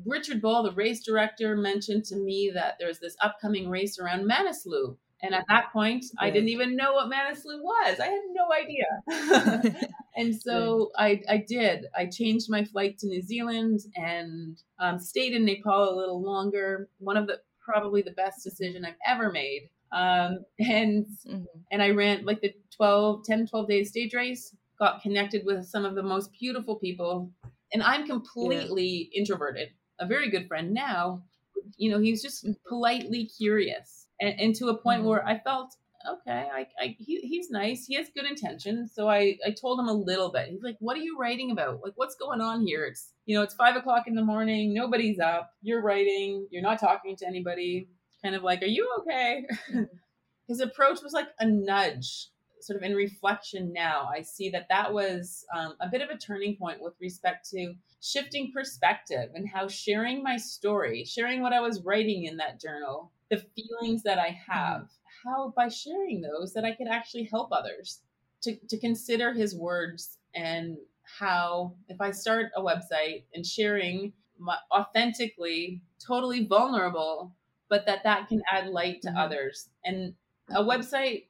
Richard 0.06 0.42
Bull, 0.42 0.64
the 0.64 0.72
race 0.72 1.04
director, 1.04 1.56
mentioned 1.56 2.04
to 2.06 2.18
me 2.18 2.52
that 2.54 2.76
there's 2.80 3.00
this 3.00 3.16
upcoming 3.22 3.70
race 3.70 4.00
around 4.00 4.30
Manaslu. 4.30 4.98
And 5.24 5.36
at 5.36 5.46
that 5.50 5.72
point, 5.72 6.06
I 6.20 6.32
didn't 6.32 6.50
even 6.50 6.76
know 6.76 6.94
what 6.94 7.12
Manaslu 7.12 7.62
was. 7.62 8.00
I 8.00 8.08
had 8.08 8.22
no 8.34 8.52
idea. 8.52 8.86
and 10.16 10.36
so 10.36 10.92
I, 10.98 11.22
I 11.30 11.38
did. 11.38 11.86
I 11.96 12.08
changed 12.08 12.50
my 12.50 12.66
flight 12.66 12.98
to 13.00 13.08
New 13.08 13.22
Zealand 13.22 13.82
and 13.96 14.58
um, 14.80 15.00
stayed 15.00 15.34
in 15.34 15.46
Nepal 15.46 15.94
a 15.94 15.96
little 15.96 16.22
longer. 16.22 16.90
One 16.98 17.18
of 17.18 17.28
the 17.28 17.42
probably 17.60 18.02
the 18.02 18.12
best 18.12 18.44
decision 18.44 18.84
I've 18.84 18.96
ever 19.06 19.32
made. 19.32 19.70
Um, 19.92 20.46
and 20.60 21.06
Mhm. 21.26 21.46
and 21.70 21.82
I 21.82 21.90
ran 21.92 22.26
like 22.26 22.42
the 22.42 22.54
12, 22.76 23.24
10, 23.24 23.48
12 23.48 23.68
day 23.68 23.84
stage 23.84 24.14
race, 24.14 24.56
got 24.80 25.02
connected 25.02 25.46
with 25.46 25.66
some 25.66 25.86
of 25.86 25.96
the 25.96 26.04
most 26.04 26.32
beautiful 26.34 26.76
people. 26.78 27.32
And 27.74 27.84
I'm 27.84 28.08
completely 28.08 29.10
introverted. 29.14 29.70
A 30.00 30.06
very 30.08 30.30
good 30.30 30.48
friend 30.48 30.74
now, 30.74 31.24
you 31.78 31.92
know, 31.92 32.00
he's 32.00 32.22
just 32.22 32.46
politely 32.68 33.26
curious. 33.26 34.01
And, 34.22 34.40
and 34.40 34.56
to 34.56 34.70
a 34.70 34.78
point 34.78 35.02
Mhm. 35.02 35.06
where 35.08 35.28
I 35.28 35.40
felt, 35.40 35.76
okay, 36.10 36.48
I, 36.54 36.68
I 36.80 36.96
he, 37.00 37.20
he's 37.22 37.50
nice. 37.50 37.86
He 37.86 37.96
has 37.96 38.08
good 38.16 38.26
intentions. 38.26 38.94
So 38.94 39.10
I, 39.10 39.38
I 39.46 39.52
told 39.52 39.80
him 39.80 39.88
a 39.88 39.94
little 39.94 40.32
bit. 40.32 40.48
He's 40.50 40.64
like, 40.64 40.78
what 40.80 40.96
are 40.96 41.02
you 41.02 41.18
writing 41.18 41.52
about? 41.52 41.82
Like, 41.84 41.94
what's 41.96 42.16
going 42.16 42.40
on 42.42 42.66
here? 42.66 42.86
It's, 42.86 43.14
you 43.26 43.36
know, 43.36 43.44
it's 43.44 43.56
five 43.56 43.76
o'clock 43.76 44.08
in 44.08 44.16
the 44.16 44.24
morning. 44.24 44.74
Nobody's 44.74 45.20
up. 45.20 45.52
You're 45.62 45.82
writing. 45.82 46.48
You're 46.52 46.62
not 46.62 46.80
talking 46.80 47.16
to 47.18 47.28
anybody. 47.28 47.90
Kind 48.24 48.36
of 48.36 48.44
like, 48.44 48.62
are 48.62 48.68
you 48.68 48.88
okay? 49.00 49.46
his 50.48 50.60
approach 50.60 51.02
was 51.02 51.14
like 51.14 51.30
a 51.40 51.46
nudge 51.46 52.28
sort 52.60 52.78
of 52.78 52.84
in 52.84 52.94
reflection 52.96 53.74
now 53.74 54.08
i 54.16 54.22
see 54.22 54.50
that 54.52 54.68
that 54.70 54.94
was 54.94 55.46
um, 55.56 55.74
a 55.82 55.88
bit 55.90 56.02
of 56.02 56.10
a 56.10 56.18
turning 56.18 56.56
point 56.56 56.80
with 56.80 56.94
respect 57.02 57.50
to 57.50 57.74
shifting 58.02 58.52
perspective 58.54 59.30
and 59.34 59.50
how 59.50 59.68
sharing 59.68 60.22
my 60.22 60.38
story 60.38 61.04
sharing 61.04 61.42
what 61.42 61.54
i 61.54 61.60
was 61.60 61.82
writing 61.82 62.26
in 62.26 62.38
that 62.38 62.62
journal 62.62 63.12
the 63.32 63.40
feelings 63.56 64.04
that 64.04 64.20
i 64.20 64.30
have 64.50 64.90
how 65.26 65.54
by 65.58 65.70
sharing 65.70 66.22
those 66.22 66.54
that 66.54 66.66
i 66.66 66.74
could 66.76 66.88
actually 66.88 67.26
help 67.26 67.50
others 67.54 68.02
to, 68.42 68.58
to 68.70 68.80
consider 68.80 69.34
his 69.34 69.56
words 69.56 70.20
and 70.36 70.78
how 71.20 71.76
if 71.90 72.02
i 72.02 72.12
start 72.12 72.52
a 72.58 72.62
website 72.62 73.26
and 73.36 73.46
sharing 73.46 74.14
my, 74.40 74.58
authentically 74.72 75.82
totally 76.06 76.46
vulnerable 76.46 77.36
but 77.70 77.86
that 77.88 78.04
that 78.04 78.28
can 78.30 78.44
add 78.52 78.68
light 78.68 79.02
to 79.02 79.10
Mhm. 79.10 79.18
others. 79.18 79.70
And 79.86 80.16
a 80.50 80.62
website 80.64 81.28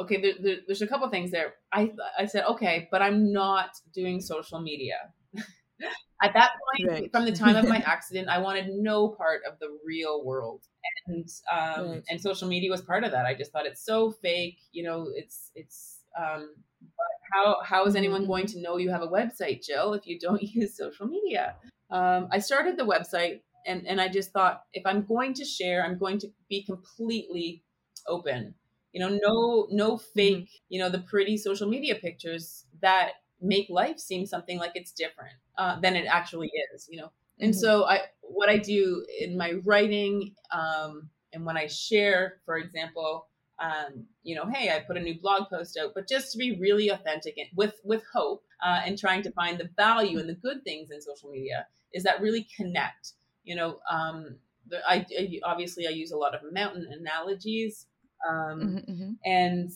okay 0.00 0.20
there, 0.20 0.34
there, 0.40 0.56
there's 0.66 0.82
a 0.82 0.86
couple 0.86 1.08
things 1.10 1.30
there. 1.30 1.54
I 1.72 1.92
i 2.18 2.26
said 2.26 2.44
okay 2.46 2.88
but 2.90 3.02
i'm 3.02 3.32
not 3.32 3.70
doing 3.94 4.20
social 4.20 4.60
media 4.60 5.12
at 6.22 6.32
that 6.34 6.50
point 6.50 6.88
Right. 6.88 7.12
from 7.12 7.24
the 7.24 7.32
time 7.32 7.56
of 7.56 7.66
my 7.66 7.78
accident 7.86 8.28
i 8.28 8.38
wanted 8.38 8.68
no 8.68 9.08
part 9.08 9.42
of 9.44 9.58
the 9.58 9.78
real 9.84 10.24
world 10.24 10.64
and 11.06 11.28
um 11.52 11.86
Right. 11.90 12.04
and 12.08 12.20
social 12.20 12.48
media 12.48 12.70
was 12.70 12.80
part 12.82 13.04
of 13.04 13.10
that 13.10 13.26
i 13.26 13.34
just 13.34 13.52
thought 13.52 13.66
it's 13.66 13.84
so 13.84 14.10
fake 14.10 14.58
you 14.72 14.82
know 14.82 15.10
it's 15.14 15.50
it's 15.54 16.04
um 16.18 16.54
but 16.80 17.06
how 17.32 17.56
how 17.62 17.84
is 17.86 17.94
anyone 17.96 18.26
Mhm. 18.26 18.26
going 18.26 18.46
to 18.46 18.60
know 18.60 18.76
you 18.76 18.90
have 18.90 19.02
a 19.02 19.08
website 19.08 19.64
jill 19.64 19.94
if 19.94 20.06
you 20.06 20.18
don't 20.18 20.42
use 20.54 20.76
social 20.76 21.06
media 21.06 21.56
um 21.90 22.28
i 22.30 22.38
started 22.38 22.76
the 22.76 22.84
website 22.84 23.42
and 23.66 23.86
and 23.86 24.00
i 24.00 24.08
just 24.08 24.32
thought 24.32 24.64
if 24.72 24.84
i'm 24.86 25.04
going 25.04 25.34
to 25.34 25.44
share 25.44 25.84
i'm 25.84 25.98
going 25.98 26.18
to 26.18 26.28
be 26.48 26.62
completely 26.62 27.64
open 28.06 28.54
you 28.92 29.00
know 29.00 29.18
no 29.22 29.66
no 29.70 29.96
fake 29.98 30.50
you 30.68 30.78
know 30.78 30.88
the 30.88 31.00
pretty 31.00 31.36
social 31.36 31.68
media 31.68 31.94
pictures 31.94 32.66
that 32.80 33.12
make 33.40 33.68
life 33.70 33.98
seem 33.98 34.26
something 34.26 34.58
like 34.58 34.72
it's 34.74 34.92
different 34.92 35.34
uh, 35.58 35.78
than 35.80 35.96
it 35.96 36.06
actually 36.06 36.50
is 36.74 36.88
you 36.90 36.98
know 36.98 37.10
and 37.40 37.54
Mhm. 37.54 37.54
so 37.54 37.84
i 37.86 38.00
what 38.22 38.48
i 38.48 38.56
do 38.58 39.06
in 39.20 39.36
my 39.36 39.52
writing 39.64 40.34
um, 40.50 41.08
and 41.32 41.44
when 41.46 41.56
i 41.56 41.66
share 41.66 42.40
for 42.44 42.56
example 42.56 43.28
um, 43.60 44.06
you 44.22 44.34
know 44.34 44.46
hey 44.46 44.70
i 44.74 44.80
put 44.80 44.96
a 44.96 45.00
new 45.00 45.18
blog 45.20 45.48
post 45.48 45.76
out 45.76 45.92
but 45.94 46.08
just 46.08 46.32
to 46.32 46.38
be 46.38 46.58
really 46.60 46.88
authentic 46.88 47.36
and 47.38 47.48
with 47.54 47.80
with 47.84 48.04
hope 48.12 48.44
uh, 48.62 48.80
and 48.84 48.98
trying 48.98 49.22
to 49.22 49.30
find 49.32 49.58
the 49.58 49.68
value 49.76 50.18
and 50.18 50.28
the 50.28 50.34
good 50.34 50.62
things 50.64 50.90
in 50.90 51.00
social 51.00 51.30
media 51.30 51.66
is 51.92 52.02
that 52.02 52.20
really 52.20 52.46
connect 52.56 53.12
you 53.44 53.54
know 53.54 53.80
um, 53.90 54.36
the, 54.66 54.80
I, 54.88 55.06
I 55.18 55.40
obviously 55.44 55.86
i 55.86 55.90
use 55.90 56.10
a 56.12 56.16
lot 56.16 56.34
of 56.34 56.42
mountain 56.52 56.86
analogies 56.92 57.86
um, 58.28 58.74
Mhm, 58.74 58.84
mhm. 58.88 59.18
and 59.24 59.70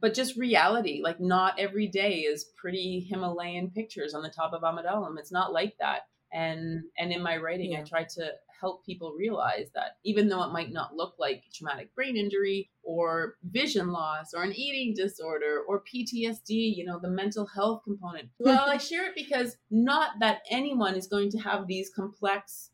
but 0.00 0.14
just 0.14 0.36
reality 0.36 1.00
like 1.02 1.20
not 1.20 1.58
every 1.58 1.86
day 1.88 2.20
is 2.20 2.44
pretty 2.56 3.00
himalayan 3.00 3.70
pictures 3.70 4.14
on 4.14 4.22
the 4.22 4.28
top 4.30 4.52
of 4.52 4.62
Ama 4.64 4.82
Dablam. 4.82 5.18
it's 5.18 5.32
not 5.32 5.52
like 5.52 5.74
that 5.80 6.02
and 6.32 6.82
and 6.98 7.12
in 7.12 7.22
my 7.22 7.36
writing 7.36 7.74
i 7.76 7.82
try 7.82 8.04
to 8.04 8.30
help 8.60 8.84
people 8.84 9.14
realize 9.18 9.70
that 9.74 9.96
even 10.04 10.28
though 10.28 10.42
it 10.44 10.52
might 10.52 10.70
not 10.70 10.94
look 10.94 11.14
like 11.18 11.42
traumatic 11.52 11.92
brain 11.94 12.14
injury 12.16 12.68
or 12.82 13.36
vision 13.44 13.90
loss 13.90 14.34
or 14.34 14.42
an 14.42 14.52
eating 14.54 14.94
disorder 14.94 15.62
or 15.66 15.82
ptsd 15.82 16.48
you 16.76 16.84
know 16.84 16.98
the 17.00 17.08
mental 17.08 17.46
health 17.46 17.82
component 17.84 18.28
well 18.38 18.68
i 18.68 18.76
share 18.76 19.06
it 19.06 19.14
because 19.16 19.56
not 19.70 20.10
that 20.20 20.40
anyone 20.50 20.94
is 20.94 21.06
going 21.06 21.30
to 21.30 21.38
have 21.38 21.66
these 21.66 21.90
complex 21.96 22.70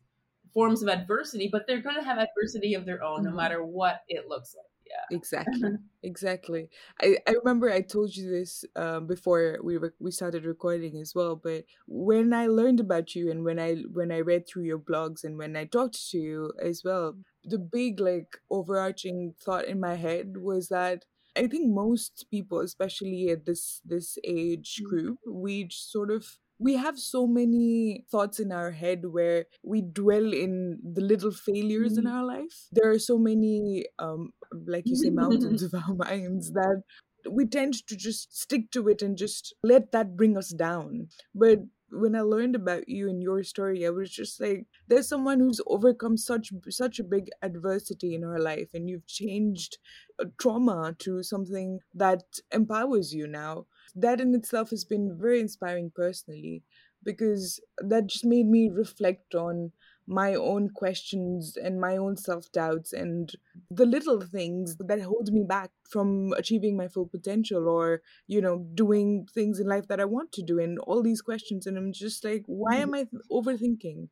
forms 0.53 0.83
of 0.83 0.89
adversity 0.89 1.47
but 1.51 1.65
they're 1.67 1.81
going 1.81 1.95
to 1.95 2.03
have 2.03 2.17
adversity 2.17 2.73
of 2.73 2.85
their 2.85 3.01
own 3.03 3.23
no 3.23 3.31
Mhm. 3.31 3.35
matter 3.35 3.63
what 3.65 4.01
it 4.09 4.27
looks 4.27 4.53
like 4.55 4.66
yeah 4.89 5.05
Exactly. 5.09 5.77
Exactly. 6.03 6.69
I, 7.01 7.17
I 7.27 7.31
remember 7.31 7.71
I 7.71 7.81
told 7.81 8.15
you 8.15 8.29
this 8.29 8.63
um, 8.75 9.07
before 9.07 9.57
we 9.63 9.77
re- 9.77 9.89
we 9.99 10.11
started 10.11 10.45
recording 10.45 10.99
as 11.01 11.15
well. 11.15 11.35
But 11.35 11.65
when 11.87 12.33
I 12.33 12.47
learned 12.47 12.79
about 12.79 13.15
you 13.15 13.31
and 13.31 13.43
when 13.43 13.59
I 13.59 13.75
when 13.91 14.11
I 14.11 14.19
read 14.19 14.47
through 14.47 14.63
your 14.63 14.79
blogs 14.79 15.23
and 15.23 15.37
when 15.37 15.55
I 15.57 15.65
talked 15.65 16.09
to 16.11 16.17
you 16.17 16.53
as 16.61 16.83
well, 16.85 17.17
the 17.43 17.57
big 17.57 17.99
like 17.99 18.37
overarching 18.51 19.33
thought 19.39 19.65
in 19.65 19.79
my 19.79 19.95
head 19.95 20.37
was 20.37 20.69
that 20.69 21.05
I 21.35 21.47
think 21.47 21.67
most 21.73 22.27
people, 22.31 22.59
especially 22.59 23.29
at 23.29 23.45
this 23.45 23.81
this 23.83 24.17
age 24.23 24.79
Mm. 24.81 24.89
group, 24.89 25.17
we 25.27 25.67
sort 25.71 26.11
of 26.11 26.37
we 26.59 26.73
have 26.75 26.97
so 26.99 27.27
many 27.27 28.05
thoughts 28.11 28.39
in 28.39 28.51
our 28.51 28.71
head 28.71 29.05
where 29.05 29.45
we 29.63 29.81
dwell 29.81 30.33
in 30.33 30.79
the 30.83 31.01
little 31.01 31.31
failures 31.31 31.97
in 31.97 32.05
Mhm. 32.05 32.11
our 32.11 32.25
life. 32.25 32.67
There 32.71 32.89
are 32.89 32.99
so 32.99 33.17
many, 33.17 33.85
um, 33.99 34.33
like 34.51 34.89
you 34.89 34.95
say, 34.95 35.09
mountains 35.09 35.61
of 35.63 35.73
our 35.73 35.93
minds 35.93 36.51
that 36.53 36.81
we 37.29 37.45
tend 37.45 37.85
to 37.87 37.95
just 37.95 38.35
stick 38.37 38.71
to 38.71 38.87
it 38.87 39.01
and 39.01 39.17
just 39.17 39.53
let 39.63 39.91
that 39.91 40.15
bring 40.15 40.37
us 40.37 40.49
down. 40.49 41.09
But 41.35 41.59
when 41.89 42.15
I 42.15 42.21
learned 42.21 42.55
about 42.55 42.87
you 42.89 43.07
and 43.09 43.21
your 43.21 43.43
story, 43.43 43.85
I 43.85 43.89
was 43.91 44.11
just 44.11 44.39
like, 44.41 44.65
there's 44.87 45.07
someone 45.07 45.39
who's 45.39 45.61
overcome 45.67 46.17
such 46.17 46.51
such 46.69 46.99
a 46.99 47.03
big 47.03 47.29
adversity 47.41 48.13
in 48.15 48.23
her 48.23 48.39
life, 48.39 48.69
and 48.73 48.89
you've 48.89 49.07
changed 49.07 49.77
uh, 50.19 50.25
trauma 50.39 50.95
to 50.99 51.23
something 51.23 51.79
that 51.93 52.23
empowers 52.51 53.13
you 53.13 53.27
now. 53.27 53.67
That 53.95 54.21
in 54.21 54.33
itself 54.35 54.69
has 54.71 54.85
been 54.85 55.17
very 55.19 55.39
inspiring 55.39 55.91
personally, 55.95 56.63
because 57.03 57.59
that 57.79 58.07
just 58.07 58.25
made 58.25 58.47
me 58.47 58.69
reflect 58.69 59.35
on 59.35 59.71
my 60.07 60.33
own 60.33 60.69
questions 60.69 61.57
and 61.57 61.81
my 61.81 61.97
own 61.97 62.15
self 62.15 62.49
doubts 62.53 62.93
and 62.93 63.33
the 63.69 63.85
little 63.85 64.21
things 64.21 64.77
that 64.79 65.01
hold 65.01 65.29
me 65.33 65.43
back 65.43 65.69
from 65.89 66.33
achieving 66.37 66.77
my 66.77 66.87
full 66.87 67.05
potential 67.05 67.67
or 67.67 68.01
you 68.25 68.39
know 68.39 68.65
doing 68.73 69.27
things 69.33 69.59
in 69.59 69.67
life 69.67 69.85
that 69.89 69.99
i 69.99 70.05
want 70.05 70.31
to 70.31 70.41
do 70.41 70.59
and 70.59 70.79
all 70.79 71.03
these 71.03 71.21
questions. 71.21 71.67
And 71.67 71.77
i'm 71.77 71.91
just 71.91 72.23
like 72.23 72.43
why 72.45 72.75
mm-hmm. 72.75 72.95
am 72.95 72.95
i 72.95 73.05
overthinking? 73.31 74.07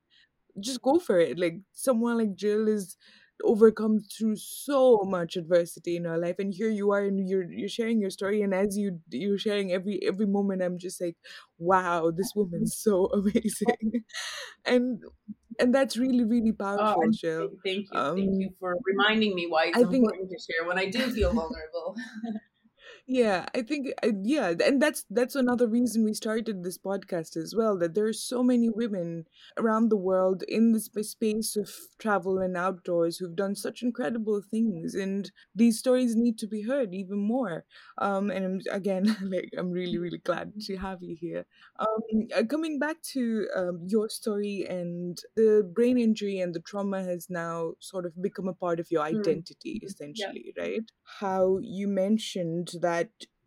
Just 0.59 0.81
go 0.81 0.99
for 0.99 1.19
it. 1.19 1.39
Like 1.39 1.59
someone 1.73 2.17
like 2.17 2.35
jill 2.35 2.67
is 2.67 2.97
overcome 3.43 3.99
through 3.99 4.35
so 4.35 5.03
much 5.05 5.35
adversity 5.35 5.95
in 5.97 6.05
her 6.05 6.17
life 6.17 6.37
and 6.39 6.53
here 6.53 6.69
you 6.69 6.91
are 6.91 7.01
and 7.03 7.27
you're 7.27 7.51
you're 7.51 7.69
sharing 7.69 7.99
your 7.99 8.09
story 8.09 8.41
and 8.41 8.53
as 8.53 8.77
you 8.77 8.99
you're 9.11 9.37
sharing 9.37 9.71
every 9.71 9.99
every 10.03 10.25
moment 10.25 10.61
i'm 10.61 10.77
just 10.77 11.01
like 11.01 11.17
wow 11.57 12.11
this 12.11 12.33
woman's 12.35 12.75
so 12.77 13.05
amazing 13.13 14.03
and 14.65 15.03
and 15.59 15.73
that's 15.75 15.97
really 15.97 16.23
really 16.25 16.53
Oh, 16.77 16.95
powerful 16.97 17.09
Jill. 17.11 17.49
thank 17.63 17.63
thank 17.63 17.91
you. 17.91 18.05
Thank 18.15 18.35
um 18.35 18.39
you 18.39 18.53
for 18.59 18.75
reminding 18.85 19.33
me 19.35 19.47
why 19.47 19.65
it's 19.65 19.81
i 19.81 19.83
think 19.83 20.09
important 20.09 20.29
to 20.29 20.37
share 20.39 20.67
when 20.67 20.77
I 20.77 20.89
do 20.89 21.09
feel 21.11 21.33
vulnerable. 21.33 21.95
Yeah, 23.07 23.45
I 23.53 23.61
think 23.61 23.89
uh, 24.03 24.13
yeah, 24.23 24.53
and 24.65 24.81
that's 24.81 25.05
that's 25.11 25.35
another 25.35 25.67
reason 25.67 26.03
we 26.03 26.15
started 26.15 26.63
this 26.63 26.79
podcast 26.79 27.37
as 27.37 27.53
well. 27.55 27.77
That 27.77 27.93
there 27.93 28.05
are 28.07 28.13
so 28.13 28.41
many 28.41 28.67
women 28.67 29.25
around 29.57 29.89
the 29.89 29.95
world 29.97 30.41
in 30.47 30.71
the 30.71 30.79
sp- 30.81 31.05
space 31.05 31.55
of 31.55 31.69
travel 31.99 32.39
and 32.39 32.57
outdoors 32.57 33.17
who've 33.17 33.35
done 33.35 33.53
such 33.55 33.83
incredible 33.83 34.41
things, 34.41 34.95
and 34.95 35.31
these 35.53 35.77
stories 35.77 36.15
need 36.15 36.39
to 36.39 36.47
be 36.47 36.63
heard 36.63 36.95
even 36.95 37.19
more. 37.19 37.65
Um, 37.99 38.31
and 38.31 38.43
I'm, 38.43 38.61
again, 38.71 39.15
like 39.21 39.51
I'm 39.55 39.69
really 39.69 39.99
really 39.99 40.17
glad 40.17 40.53
to 40.61 40.75
have 40.77 41.03
you 41.03 41.15
here. 41.15 41.45
Um, 41.79 42.27
uh, 42.35 42.43
coming 42.49 42.79
back 42.79 43.01
to 43.13 43.47
um, 43.55 43.81
your 43.87 44.09
story 44.09 44.65
and 44.67 45.17
the 45.35 45.69
brain 45.75 45.99
injury 45.99 46.39
and 46.39 46.55
the 46.55 46.59
trauma 46.61 47.03
has 47.03 47.29
now 47.29 47.73
sort 47.79 48.05
of 48.07 48.19
become 48.19 48.47
a 48.47 48.53
part 48.53 48.79
of 48.79 48.89
your 48.89 49.03
Mm, 49.11 49.21
identity, 49.21 49.79
Yeah. 49.79 49.85
essentially, 49.87 50.53
right? 50.57 50.91
How 51.19 51.59
you 51.61 51.87
mentioned 51.87 52.71
that 52.81 52.94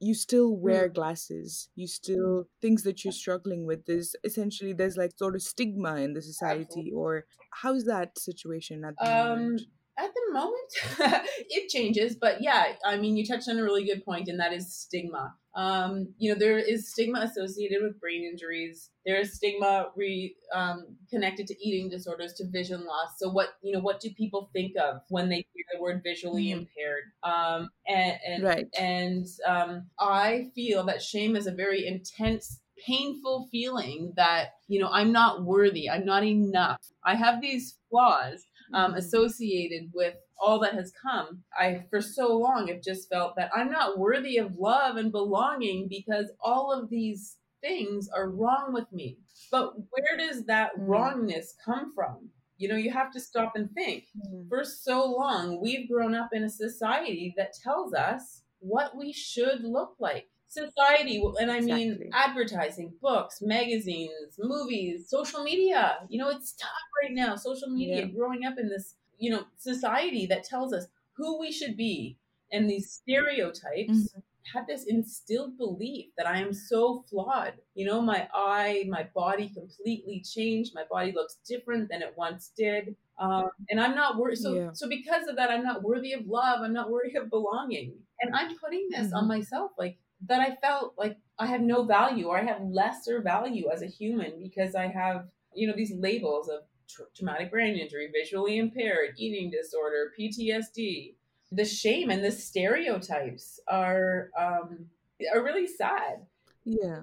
you 0.01 0.15
still 0.15 0.57
wear 0.57 0.89
Mm, 0.89 0.89
glasses, 0.89 1.71
you 1.75 1.87
still 1.89 2.49
things 2.63 2.83
that 2.85 3.05
you're 3.05 3.13
struggling 3.13 3.67
with 3.67 3.89
is 3.89 4.17
essentially 4.25 4.73
there's 4.73 4.97
like 4.97 5.13
sort 5.19 5.35
of 5.35 5.43
stigma 5.43 5.97
in 5.97 6.15
the 6.15 6.23
society, 6.23 6.93
or 6.95 7.25
how's 7.63 7.85
that 7.85 8.19
situation 8.19 8.85
at 8.85 9.01
the 9.01 9.07
Um, 9.07 9.09
moment? 9.09 9.63
at 9.97 10.13
the 10.15 10.33
moment, 10.33 10.73
it 11.49 11.69
changes, 11.69 12.17
but 12.21 12.41
yeah, 12.41 12.75
I 12.85 12.97
mean, 12.97 13.17
you 13.17 13.25
touched 13.27 13.49
on 13.49 13.59
a 13.59 13.63
really 13.63 13.85
good 13.85 14.05
point, 14.05 14.29
and 14.29 14.39
that 14.41 14.53
is 14.53 14.73
stigma. 14.75 15.37
Um, 15.59 16.15
you 16.19 16.33
know, 16.33 16.39
there 16.39 16.57
is 16.59 16.91
stigma 16.93 17.21
associated 17.21 17.83
with 17.83 18.01
brain 18.01 18.23
injuries. 18.25 18.91
There 19.05 19.17
is 19.19 19.35
stigma 19.35 19.91
re, 19.97 20.37
um, 20.55 20.97
connected 21.11 21.49
to 21.49 21.57
eating 21.67 21.91
disorders, 21.91 22.35
to 22.35 22.47
vision 22.49 22.85
loss. 22.85 23.19
So, 23.19 23.29
what 23.29 23.49
you 23.63 23.73
know, 23.73 23.81
what 23.81 24.01
do 24.01 24.11
people 24.11 24.51
think 24.53 24.77
of 24.77 25.03
when 25.09 25.29
they 25.29 25.45
hear 25.53 25.65
the 25.75 25.81
word 25.81 26.03
visually 26.05 26.51
Mhm. 26.51 26.53
impaired? 26.53 27.05
Um, 27.25 27.71
and 27.89 28.19
and 28.25 28.43
Right. 28.45 28.69
and 28.79 29.27
um, 29.47 29.91
I 29.99 30.51
feel 30.55 30.85
that 30.85 31.03
shame 31.03 31.35
is 31.35 31.49
a 31.49 31.53
very 31.53 31.87
intense 31.87 32.61
painful 32.87 33.49
feeling 33.51 34.13
that 34.17 34.51
you 34.69 34.79
know 34.79 34.89
i'm 34.93 35.11
not 35.11 35.43
worthy 35.45 35.91
i'm 35.91 36.05
not 36.05 36.23
enough 36.25 36.81
i 37.05 37.13
have 37.15 37.41
these 37.41 37.77
flaws 37.91 38.47
um, 38.75 38.95
Mhm. 38.95 38.97
associated 38.99 39.91
with 39.95 40.17
all 40.41 40.59
that 40.61 40.75
has 40.75 40.93
come 40.93 41.43
i 41.59 41.85
for 41.91 42.01
so 42.01 42.37
long 42.37 42.69
have 42.69 42.83
just 42.83 43.09
felt 43.09 43.35
that 43.37 43.51
i'm 43.55 43.71
not 43.71 43.99
worthy 43.99 44.37
of 44.39 44.57
love 44.57 44.97
and 44.97 45.11
belonging 45.13 45.89
because 45.89 46.31
all 46.41 46.73
of 46.73 46.89
these 46.91 47.39
things 47.61 48.09
are 48.09 48.31
wrong 48.31 48.73
with 48.73 48.91
me 48.93 49.19
but 49.51 49.75
where 49.91 50.17
does 50.17 50.45
that 50.45 50.73
Mm. 50.77 50.89
wrongness 50.89 51.55
come 51.65 51.93
from 51.95 52.31
you 52.57 52.69
know 52.69 52.77
you 52.77 52.91
have 52.91 53.11
to 53.13 53.21
stop 53.21 53.53
and 53.57 53.71
think 53.73 54.05
Mhm. 54.17 54.49
for 54.49 54.65
so 54.65 55.05
long 55.11 55.61
we've 55.61 55.89
grown 55.89 56.15
up 56.15 56.31
in 56.33 56.45
a 56.45 56.51
society 56.51 57.35
that 57.37 57.53
tells 57.55 57.93
us 57.95 58.43
what 58.61 58.97
we 58.97 59.13
should 59.13 59.63
look 59.63 59.97
like 59.99 60.29
society 60.49 61.23
and 61.41 61.51
i 61.51 61.61
mean 61.61 61.93
Exactly. 61.93 62.11
advertising 62.13 62.95
books 63.03 63.41
magazines 63.43 64.39
movies 64.39 65.09
social 65.09 65.43
media 65.43 65.99
you 66.09 66.19
know 66.19 66.29
it's 66.31 66.53
tough 66.55 66.71
right 67.03 67.13
now 67.13 67.37
social 67.37 67.69
media 67.69 68.07
Yeah. 68.07 68.07
growing 68.07 68.45
up 68.45 68.59
in 68.59 68.69
this 68.69 68.97
you 69.19 69.31
know 69.31 69.45
society 69.57 70.27
that 70.27 70.45
tells 70.45 70.73
us 70.73 70.87
who 71.17 71.39
we 71.39 71.53
should 71.53 71.77
be 71.77 72.19
and 72.53 72.69
these 72.71 72.91
stereotypes 72.91 74.15
Mhm. 74.15 74.23
had 74.55 74.67
this 74.67 74.87
instilled 74.87 75.59
belief 75.59 76.07
that 76.17 76.27
I 76.27 76.39
am 76.41 76.55
so 76.55 77.03
flawed. 77.11 77.61
You 77.75 77.85
know, 77.85 78.01
my 78.01 78.27
eye, 78.33 78.85
my 78.89 79.03
body 79.15 79.51
completely 79.51 80.23
changed. 80.23 80.75
My 80.75 80.85
body 80.91 81.13
looks 81.13 81.37
different 81.47 81.91
than 81.91 82.01
it 82.01 82.17
once 82.17 82.51
did. 82.57 82.97
Um, 83.19 83.51
and 83.69 83.79
I'm 83.79 83.95
not 83.95 84.17
worthy. 84.17 84.37
So, 84.37 84.55
Yeah. 84.55 84.71
so 84.73 84.89
because 84.89 85.29
of 85.29 85.37
that, 85.37 85.51
I'm 85.51 85.63
not 85.63 85.83
worthy 85.83 86.15
of 86.15 86.27
love. 86.27 86.63
I'm 86.63 86.73
not 86.73 86.91
worthy 86.91 87.15
of 87.17 87.29
belonging. 87.29 88.07
And 88.23 88.35
I'm 88.35 88.57
putting 88.59 88.89
this 88.91 89.13
on 89.13 89.25
Mhm. 89.25 89.29
myself, 89.29 89.73
like 89.77 89.99
that 90.27 90.41
I 90.41 90.57
felt 90.57 90.95
like 90.99 91.19
I 91.39 91.47
have 91.47 91.61
no 91.61 91.85
value 91.85 92.27
or 92.27 92.39
I 92.39 92.45
have 92.45 92.63
lesser 92.63 93.23
value 93.23 93.71
as 93.73 93.83
a 93.83 93.87
human 93.87 94.39
because 94.43 94.75
I 94.75 94.89
have, 94.89 95.29
you 95.55 95.67
know, 95.69 95.75
these 95.77 95.93
labels 95.95 96.49
of 96.49 96.61
tra- 96.89 97.07
traumatic 97.17 97.51
brain 97.51 97.77
injury, 97.77 98.11
visually 98.13 98.59
impaired, 98.59 99.15
eating 99.17 99.51
disorder, 99.51 100.13
PTSD. 100.19 101.15
The 101.53 101.65
shame 101.65 102.11
and 102.11 102.23
the 102.23 102.31
stereotypes 102.33 103.59
are 103.69 104.31
um, 104.39 104.87
are 105.33 105.43
really 105.43 105.67
sad. 105.67 106.27
Yeah. 106.65 107.03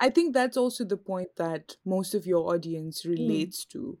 I 0.00 0.10
think 0.10 0.34
that's 0.34 0.56
also 0.56 0.84
the 0.84 0.96
point 0.96 1.30
that 1.36 1.76
most 1.84 2.14
of 2.14 2.26
your 2.26 2.52
audience 2.54 3.04
Mm, 3.18 3.48
relates 3.48 3.64
to. 3.66 3.98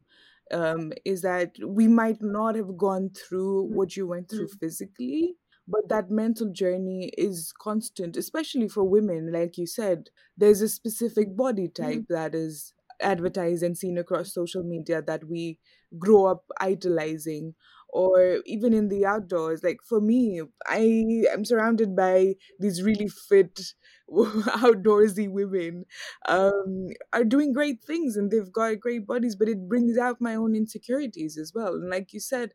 Um, 0.52 0.92
is 1.04 1.22
that 1.22 1.56
we 1.64 1.88
might 1.88 2.22
not 2.22 2.56
have 2.56 2.76
gone 2.76 3.10
through 3.10 3.68
mm, 3.70 3.74
what 3.74 3.96
you 3.96 4.06
went 4.06 4.30
through 4.30 4.48
mm, 4.48 4.58
physically, 4.60 5.36
but 5.66 5.88
that 5.88 6.10
mental 6.10 6.50
journey 6.52 7.12
is 7.16 7.52
constant, 7.60 8.16
especially 8.16 8.68
for 8.68 8.84
women. 8.84 9.32
Like 9.32 9.56
you 9.58 9.66
said, 9.66 10.10
there's 10.36 10.60
a 10.60 10.68
specific 10.68 11.36
body 11.36 11.68
type 11.68 12.00
mm. 12.00 12.08
that 12.08 12.34
is 12.34 12.74
advertised 13.00 13.62
and 13.62 13.76
seen 13.76 13.98
across 13.98 14.32
social 14.32 14.62
media 14.62 15.02
that 15.02 15.28
we 15.28 15.58
grow 15.98 16.26
up 16.26 16.44
idolizing 16.60 17.54
or 17.88 18.38
even 18.46 18.72
in 18.72 18.88
the 18.88 19.04
outdoors 19.04 19.62
like 19.62 19.78
for 19.86 20.00
me 20.00 20.40
i 20.66 21.26
am 21.30 21.44
surrounded 21.44 21.94
by 21.94 22.32
these 22.58 22.82
really 22.82 23.08
fit 23.08 23.60
outdoorsy 24.12 25.28
women 25.30 25.84
um, 26.28 26.88
are 27.12 27.24
doing 27.24 27.52
great 27.52 27.82
things 27.82 28.16
and 28.16 28.30
they've 28.30 28.52
got 28.52 28.80
great 28.80 29.06
bodies, 29.06 29.36
but 29.36 29.48
it 29.48 29.68
brings 29.68 29.96
out 29.96 30.20
my 30.20 30.34
own 30.34 30.54
insecurities 30.54 31.38
as 31.38 31.52
well. 31.54 31.74
And 31.74 31.88
like 31.88 32.12
you 32.12 32.20
said, 32.20 32.52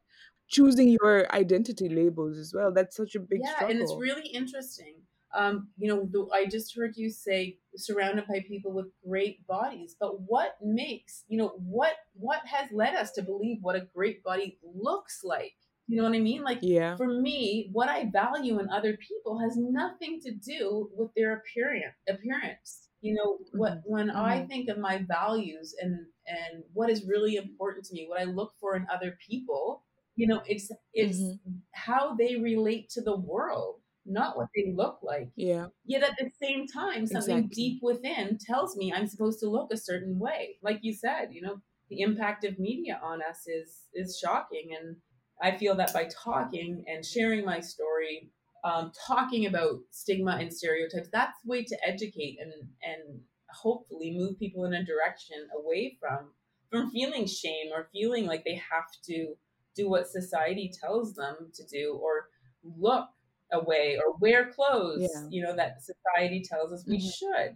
choosing 0.48 0.90
your 1.02 1.32
identity 1.36 1.90
labels 1.90 2.38
as 2.38 2.54
well, 2.54 2.74
that's 2.74 2.96
such 2.96 3.16
a 3.16 3.20
big 3.20 3.44
Yeah, 3.44 3.66
and 3.68 3.80
it's 3.80 3.98
really 3.98 4.28
interesting. 4.30 4.96
Um, 5.34 5.70
you 5.78 5.88
know, 5.90 6.08
the, 6.12 6.28
I 6.34 6.46
just 6.46 6.76
heard 6.76 6.96
you 6.96 7.10
say 7.10 7.60
surrounded 7.76 8.28
by 8.28 8.44
people 8.48 8.72
with 8.72 8.88
great 9.06 9.46
bodies, 9.46 9.96
but 10.00 10.22
what 10.22 10.58
makes 10.62 11.26
you 11.28 11.38
know 11.38 11.50
what 11.50 11.98
what 12.14 12.46
has 12.46 12.72
led 12.72 12.96
us 12.96 13.12
to 13.14 13.22
believe 13.22 13.58
what 13.62 13.76
a 13.76 13.82
great 13.94 14.24
body 14.24 14.58
looks 14.64 15.22
like? 15.24 15.54
You 15.88 15.98
know 15.98 16.04
what 16.04 16.16
I 16.16 16.20
mean? 16.20 16.44
Like 16.44 16.62
Yeah. 16.62 16.98
for 16.98 17.08
me, 17.08 17.70
what 17.74 17.90
I 17.90 18.10
value 18.12 18.60
in 18.60 18.70
other 18.70 18.98
people 18.98 19.40
has 19.40 19.56
nothing 19.58 20.20
to 20.22 20.32
do 20.34 20.90
with 20.96 21.12
their 21.16 21.34
appearance. 21.36 21.96
Appearance. 22.08 22.90
You 23.02 23.14
know, 23.16 23.40
what 23.52 23.80
hmm 23.80 23.82
when 23.84 24.10
I 24.10 24.40
hmm 24.40 24.48
think 24.48 24.70
of 24.70 24.78
my 24.80 25.04
values 25.08 25.76
and 25.80 26.08
and 26.26 26.64
what 26.74 26.90
is 26.90 27.06
really 27.06 27.36
important 27.36 27.86
to 27.86 27.94
me, 27.94 28.08
what 28.08 28.20
I 28.22 28.24
look 28.24 28.54
for 28.60 28.76
in 28.76 28.88
other 28.92 29.18
people, 29.30 29.84
you 30.18 30.28
know, 30.28 30.42
it's 30.46 30.70
it's 30.94 31.20
hmm 31.20 31.34
how 31.72 32.16
they 32.16 32.36
relate 32.36 32.90
to 32.90 33.02
the 33.02 33.16
world, 33.16 33.80
not 34.06 34.36
what 34.36 34.50
they 34.56 34.74
look 34.76 35.00
like. 35.04 35.30
Yeah, 35.36 35.68
Yet 35.86 36.04
at 36.04 36.18
the 36.20 36.30
same 36.42 36.68
time, 36.68 37.06
something 37.08 37.38
exactly. 37.38 37.56
deep 37.56 37.80
within 37.84 38.38
tells 38.38 38.76
me 38.76 38.92
I'm 38.92 39.08
supposed 39.08 39.40
to 39.42 39.50
look 39.50 39.72
a 39.72 39.78
certain 39.78 40.20
way. 40.20 40.58
Like 40.62 40.80
you 40.82 40.94
said, 40.94 41.30
you 41.32 41.42
know, 41.42 41.62
the 41.90 42.02
impact 42.02 42.44
of 42.44 42.60
media 42.60 43.00
on 43.02 43.22
us 43.22 43.48
is 43.48 43.84
is 43.94 44.20
shocking, 44.22 44.76
and 44.78 44.98
I 45.42 45.58
feel 45.58 45.76
that 45.76 45.94
by 45.94 46.10
talking 46.24 46.84
and 46.88 47.06
sharing 47.06 47.46
my 47.46 47.60
story, 47.62 48.32
um, 48.66 48.92
talking 49.08 49.46
about 49.46 49.80
stigma 49.92 50.38
and 50.42 50.54
stereotypes, 50.54 51.10
that's 51.14 51.38
the 51.44 51.50
way 51.50 51.64
to 51.64 51.78
educate 51.88 52.40
and 52.42 52.52
and 52.84 53.22
hopefully 53.52 54.16
move 54.18 54.38
people 54.40 54.66
in 54.66 54.74
a 54.74 54.84
direction 54.84 55.48
away 55.58 55.98
from 56.00 56.32
from 56.70 56.92
feeling 56.92 57.26
shame 57.26 57.72
or 57.74 57.88
feeling 57.94 58.26
like 58.26 58.44
they 58.44 58.56
have 58.56 58.90
to 59.06 59.36
do 59.78 59.90
what 59.90 60.08
society 60.08 60.72
tells 60.82 61.14
them 61.14 61.36
to 61.54 61.64
do 61.68 62.00
or 62.02 62.30
look 62.64 63.08
away 63.54 63.98
or 63.98 64.18
wear 64.20 64.52
clothes 64.52 65.08
Yeah. 65.14 65.28
you 65.30 65.42
know 65.44 65.56
that 65.56 65.82
society 65.82 66.44
tells 66.44 66.74
us 66.74 66.86
we 66.88 67.00
hmm 67.00 67.08
should 67.18 67.56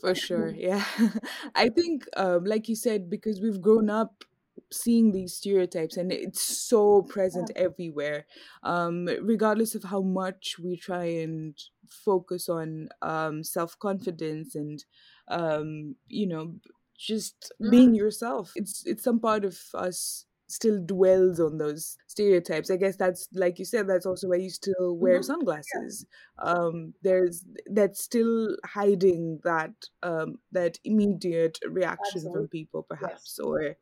For 0.00 0.14
sure. 0.14 0.50
Yeah. 0.50 0.84
I 1.54 1.68
think, 1.68 2.04
um, 2.16 2.44
like 2.44 2.68
you 2.68 2.76
said, 2.76 3.08
because 3.08 3.40
we've 3.40 3.60
grown 3.62 3.88
up 3.88 4.24
seeing 4.72 5.12
these 5.12 5.34
stereotypes 5.34 5.96
and 5.96 6.10
it's 6.10 6.42
so 6.42 7.02
present 7.02 7.50
everywhere 7.54 8.26
um 8.64 9.06
regardless 9.22 9.74
of 9.76 9.84
how 9.84 10.00
much 10.02 10.56
we 10.58 10.76
try 10.76 11.04
and 11.04 11.56
focus 11.86 12.48
on 12.48 12.88
um 13.02 13.44
self-confidence 13.44 14.56
and 14.56 14.84
um 15.28 15.94
you 16.08 16.26
know 16.26 16.54
just 16.98 17.52
mm-hmm. 17.62 17.70
being 17.70 17.94
yourself. 17.94 18.52
It's 18.56 18.84
it's 18.86 19.04
some 19.04 19.20
part 19.20 19.44
of 19.44 19.58
us 19.74 20.25
still 20.48 20.78
dwells 20.84 21.40
on 21.40 21.58
those 21.58 21.96
stereotypes. 22.06 22.70
I 22.70 22.76
guess 22.76 22.96
that's 22.96 23.28
like 23.32 23.58
you 23.58 23.64
said, 23.64 23.88
that's 23.88 24.06
also 24.06 24.28
why 24.28 24.36
you 24.36 24.50
still 24.50 24.96
wear 24.96 25.14
mm-hmm. 25.14 25.22
sunglasses. 25.22 26.06
Yeah. 26.42 26.52
Um, 26.52 26.94
there's 27.02 27.44
that's 27.66 28.02
still 28.02 28.56
hiding 28.64 29.40
that 29.44 29.72
um, 30.02 30.36
that 30.52 30.78
immediate 30.84 31.58
reaction 31.68 32.16
Absolutely. 32.16 32.40
from 32.40 32.48
people, 32.48 32.82
perhaps, 32.88 33.36
yes. 33.38 33.44
or 33.44 33.76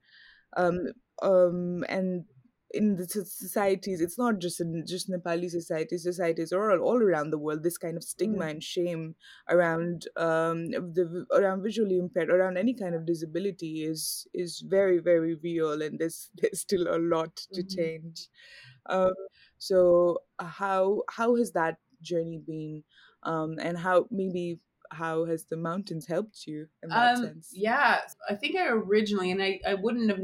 um, 0.56 0.86
um, 1.22 1.84
and 1.88 2.24
in 2.74 2.96
the 2.96 3.06
societies 3.06 4.00
it's 4.00 4.18
not 4.18 4.38
just 4.38 4.60
in 4.60 4.84
just 4.86 5.10
nepali 5.10 5.48
society 5.48 5.96
societies 5.96 6.52
all, 6.52 6.78
all 6.80 7.02
around 7.02 7.30
the 7.30 7.38
world 7.38 7.62
this 7.62 7.78
kind 7.78 7.96
of 7.96 8.02
stigma 8.02 8.44
mm. 8.44 8.50
and 8.50 8.62
shame 8.62 9.14
around 9.48 10.06
um 10.16 10.70
the 10.70 11.24
around 11.32 11.62
visually 11.62 11.98
impaired 11.98 12.30
around 12.30 12.56
any 12.56 12.74
kind 12.74 12.94
of 12.94 13.06
disability 13.06 13.84
is 13.84 14.26
is 14.34 14.60
very 14.66 14.98
very 14.98 15.34
real 15.36 15.80
and 15.80 15.98
there's 15.98 16.30
there's 16.40 16.60
still 16.60 16.86
a 16.88 16.98
lot 16.98 17.36
to 17.52 17.62
mm-hmm. 17.62 17.76
change 17.76 18.28
um 18.86 19.14
so 19.58 20.18
how 20.40 21.02
how 21.08 21.36
has 21.36 21.52
that 21.52 21.78
journey 22.02 22.40
been 22.44 22.82
um 23.22 23.56
and 23.60 23.78
how 23.78 24.06
maybe 24.10 24.58
how 24.90 25.24
has 25.24 25.44
the 25.44 25.56
mountains 25.56 26.06
helped 26.06 26.46
you 26.46 26.66
in 26.82 26.88
that 26.88 27.16
um, 27.16 27.22
sense 27.24 27.50
yeah 27.52 28.00
i 28.28 28.34
think 28.34 28.56
i 28.56 28.68
originally 28.68 29.30
and 29.30 29.42
i 29.42 29.58
i 29.66 29.74
wouldn't 29.74 30.10
have 30.10 30.20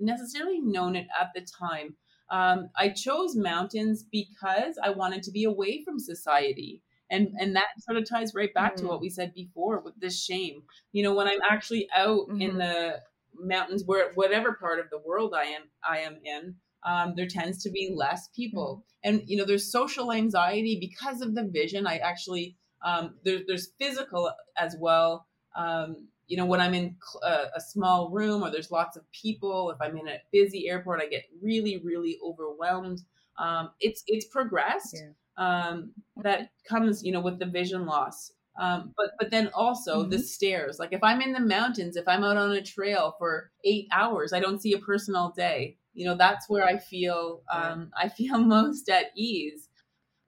necessarily 0.00 0.60
known 0.60 0.96
it 0.96 1.06
at 1.18 1.30
the 1.34 1.40
time. 1.40 1.96
Um, 2.30 2.70
I 2.76 2.90
chose 2.90 3.34
mountains 3.34 4.04
because 4.10 4.78
I 4.82 4.90
wanted 4.90 5.22
to 5.24 5.32
be 5.32 5.44
away 5.44 5.82
from 5.84 5.98
society. 5.98 6.82
And, 7.10 7.34
and 7.40 7.56
that 7.56 7.66
sort 7.80 7.96
of 7.98 8.08
ties 8.08 8.34
right 8.34 8.54
back 8.54 8.76
mm-hmm. 8.76 8.86
to 8.86 8.88
what 8.88 9.00
we 9.00 9.10
said 9.10 9.34
before 9.34 9.80
with 9.80 9.94
this 9.98 10.22
shame. 10.22 10.62
You 10.92 11.02
know, 11.02 11.14
when 11.14 11.26
I'm 11.26 11.40
actually 11.48 11.88
out 11.94 12.28
mm-hmm. 12.28 12.40
in 12.40 12.58
the 12.58 13.00
mountains, 13.38 13.82
where 13.84 14.12
whatever 14.14 14.54
part 14.54 14.78
of 14.78 14.90
the 14.90 15.00
world 15.04 15.34
I 15.36 15.44
am 15.44 15.62
I 15.88 15.98
am 16.00 16.18
in, 16.24 16.54
um, 16.86 17.14
there 17.16 17.26
tends 17.26 17.62
to 17.64 17.70
be 17.70 17.92
less 17.94 18.28
people. 18.34 18.84
Mm-hmm. 19.04 19.16
And 19.18 19.28
you 19.28 19.36
know, 19.36 19.44
there's 19.44 19.72
social 19.72 20.12
anxiety 20.12 20.78
because 20.80 21.20
of 21.20 21.34
the 21.34 21.44
vision. 21.44 21.86
I 21.86 21.96
actually 21.96 22.56
um, 22.82 23.16
there, 23.24 23.40
there's 23.46 23.72
physical 23.78 24.32
as 24.56 24.76
well. 24.78 25.26
Um, 25.56 26.08
you 26.30 26.36
know, 26.36 26.46
when 26.46 26.60
I'm 26.60 26.74
in 26.74 26.94
a, 27.24 27.46
a, 27.56 27.60
small 27.60 28.08
room 28.08 28.44
or 28.44 28.52
there's 28.52 28.70
lots 28.70 28.96
of 28.96 29.02
people, 29.10 29.72
if 29.72 29.78
I'm 29.80 29.96
in 29.96 30.06
a 30.06 30.18
busy 30.32 30.68
airport, 30.68 31.02
I 31.02 31.08
get 31.08 31.24
really, 31.42 31.78
really 31.78 32.18
overwhelmed. 32.24 33.00
Um, 33.36 33.70
it's 33.80 34.04
it's 34.06 34.26
progressed. 34.26 34.96
Yeah. 34.96 35.10
Um, 35.36 35.92
that 36.22 36.50
comes, 36.68 37.02
you 37.02 37.10
know, 37.10 37.20
with 37.20 37.40
the 37.40 37.46
vision 37.46 37.84
loss. 37.84 38.32
Um, 38.60 38.92
but 38.96 39.10
but 39.18 39.32
then 39.32 39.50
also 39.54 40.02
mm-hmm. 40.02 40.10
the 40.10 40.20
stairs. 40.20 40.78
Like 40.78 40.92
if 40.92 41.02
I'm 41.02 41.20
in 41.20 41.32
the 41.32 41.40
mountains, 41.40 41.96
if 41.96 42.06
I'm 42.06 42.22
out 42.22 42.36
on 42.36 42.52
a 42.52 42.62
trail 42.62 43.16
for 43.18 43.50
eight 43.64 43.88
hours, 43.90 44.32
I 44.32 44.38
don't 44.38 44.62
see 44.62 44.72
a 44.72 44.78
person 44.78 45.16
all 45.16 45.32
day. 45.36 45.78
You 45.94 46.06
know, 46.06 46.16
that's 46.16 46.48
where 46.48 46.64
I 46.64 46.78
feel 46.78 47.42
um, 47.52 47.90
I 48.00 48.08
feel 48.08 48.38
most 48.56 48.88
at 48.88 49.06
ease 49.16 49.68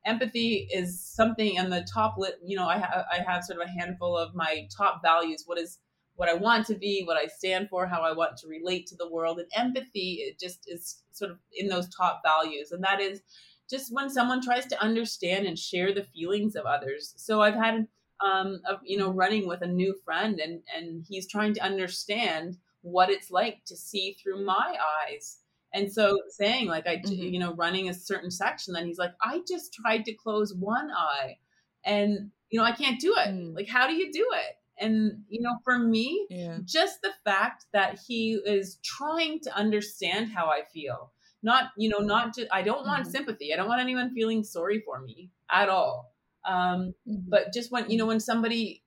empathy 0.05 0.69
is 0.75 1.01
something 1.01 1.55
in 1.55 1.71
the 1.71 1.87
top 1.95 2.17
lit 2.19 2.35
you 2.45 2.57
know 2.57 2.67
I, 2.67 2.79
ha- 2.79 3.05
I 3.09 3.23
have 3.23 3.45
sort 3.45 3.61
of 3.61 3.69
a 3.69 3.81
handful 3.81 4.19
of 4.19 4.35
my 4.35 4.67
top 4.77 5.01
values 5.01 5.45
what 5.47 5.61
is 5.61 5.79
what 6.17 6.29
I 6.29 6.35
want 6.35 6.67
to 6.67 6.75
be, 6.75 7.03
what 7.05 7.17
I 7.17 7.27
stand 7.27 7.69
for, 7.69 7.87
how 7.87 8.03
I 8.03 8.13
want 8.13 8.37
to 8.39 8.49
relate 8.49 8.87
to 8.89 8.97
the 8.97 9.11
world. 9.11 9.39
And 9.39 9.49
empathy 9.57 10.25
it 10.27 10.39
just 10.39 10.65
is 10.67 11.03
sort 11.13 11.31
of 11.31 11.39
in 11.57 11.69
those 11.69 11.89
top 11.89 12.23
values. 12.25 12.73
And 12.73 12.85
that 12.85 13.01
is 13.01 13.23
just 13.69 13.93
when 13.93 14.11
someone 14.11 14.43
tries 14.43 14.67
to 14.67 14.83
understand 14.83 15.47
and 15.47 15.59
share 15.59 15.95
the 15.95 16.05
feelings 16.05 16.57
of 16.57 16.67
others. 16.67 17.15
So 17.17 17.41
I've 17.41 17.55
had 17.55 17.87
um, 18.25 18.61
of, 18.69 18.81
you 18.85 18.99
know, 18.99 19.11
running 19.11 19.49
with 19.49 19.63
a 19.63 19.67
new 19.67 19.95
friend 20.05 20.39
and, 20.39 20.61
and 20.77 21.05
he's 21.09 21.27
trying 21.29 21.55
to 21.55 21.65
understand 21.65 22.57
what 22.83 23.11
it's 23.11 23.31
like 23.31 23.65
to 23.67 23.77
see 23.77 24.17
through 24.23 24.45
my 24.45 24.77
eyes. 25.09 25.39
And 25.75 25.91
so 25.91 26.19
saying 26.29 26.69
like, 26.69 26.87
I, 26.87 26.97
mm-hmm. 26.97 27.13
you 27.15 27.39
know, 27.39 27.55
running 27.55 27.89
a 27.89 27.95
certain 27.95 28.31
section, 28.31 28.75
then 28.75 28.87
he's 28.87 28.99
like, 28.99 29.13
I 29.23 29.41
just 29.49 29.73
tried 29.73 30.05
to 30.05 30.15
close 30.15 30.55
one 30.55 30.91
eye 30.91 31.39
and, 31.85 32.31
you 32.51 32.61
know, 32.61 32.67
I 32.67 32.73
can't 32.73 33.01
do 33.01 33.15
it. 33.17 33.29
Mm. 33.29 33.55
Like, 33.55 33.69
how 33.69 33.87
do 33.87 33.95
you 33.95 34.13
do 34.13 34.27
it? 34.35 34.57
And, 34.83 35.23
you 35.29 35.41
know, 35.41 35.57
for 35.65 35.79
me, 35.79 36.27
yeah. 36.29 36.59
just 36.65 37.01
the 37.03 37.13
fact 37.25 37.67
that 37.73 38.01
he 38.07 38.33
is 38.45 38.79
trying 38.85 39.41
to 39.45 39.55
understand 39.55 40.33
how 40.33 40.47
I 40.47 40.63
feel, 40.75 41.13
not, 41.43 41.71
you 41.79 41.89
know, 41.89 41.99
not 41.99 42.35
just, 42.35 42.49
I 42.53 42.63
don't 42.63 42.87
want 42.87 43.05
mm-hmm. 43.05 43.13
sympathy. 43.13 43.53
I 43.53 43.57
don't 43.57 43.69
want 43.69 43.81
anyone 43.81 44.13
feeling 44.13 44.43
sorry 44.45 44.83
for 44.85 45.01
me 45.01 45.31
at 45.51 45.69
all. 45.69 46.13
Um, 46.47 46.95
mm-hmm. 47.09 47.29
But 47.29 47.53
just 47.55 47.71
when, 47.71 47.89
you 47.91 47.97
know, 47.97 48.07
when 48.07 48.21
somebody 48.21 48.83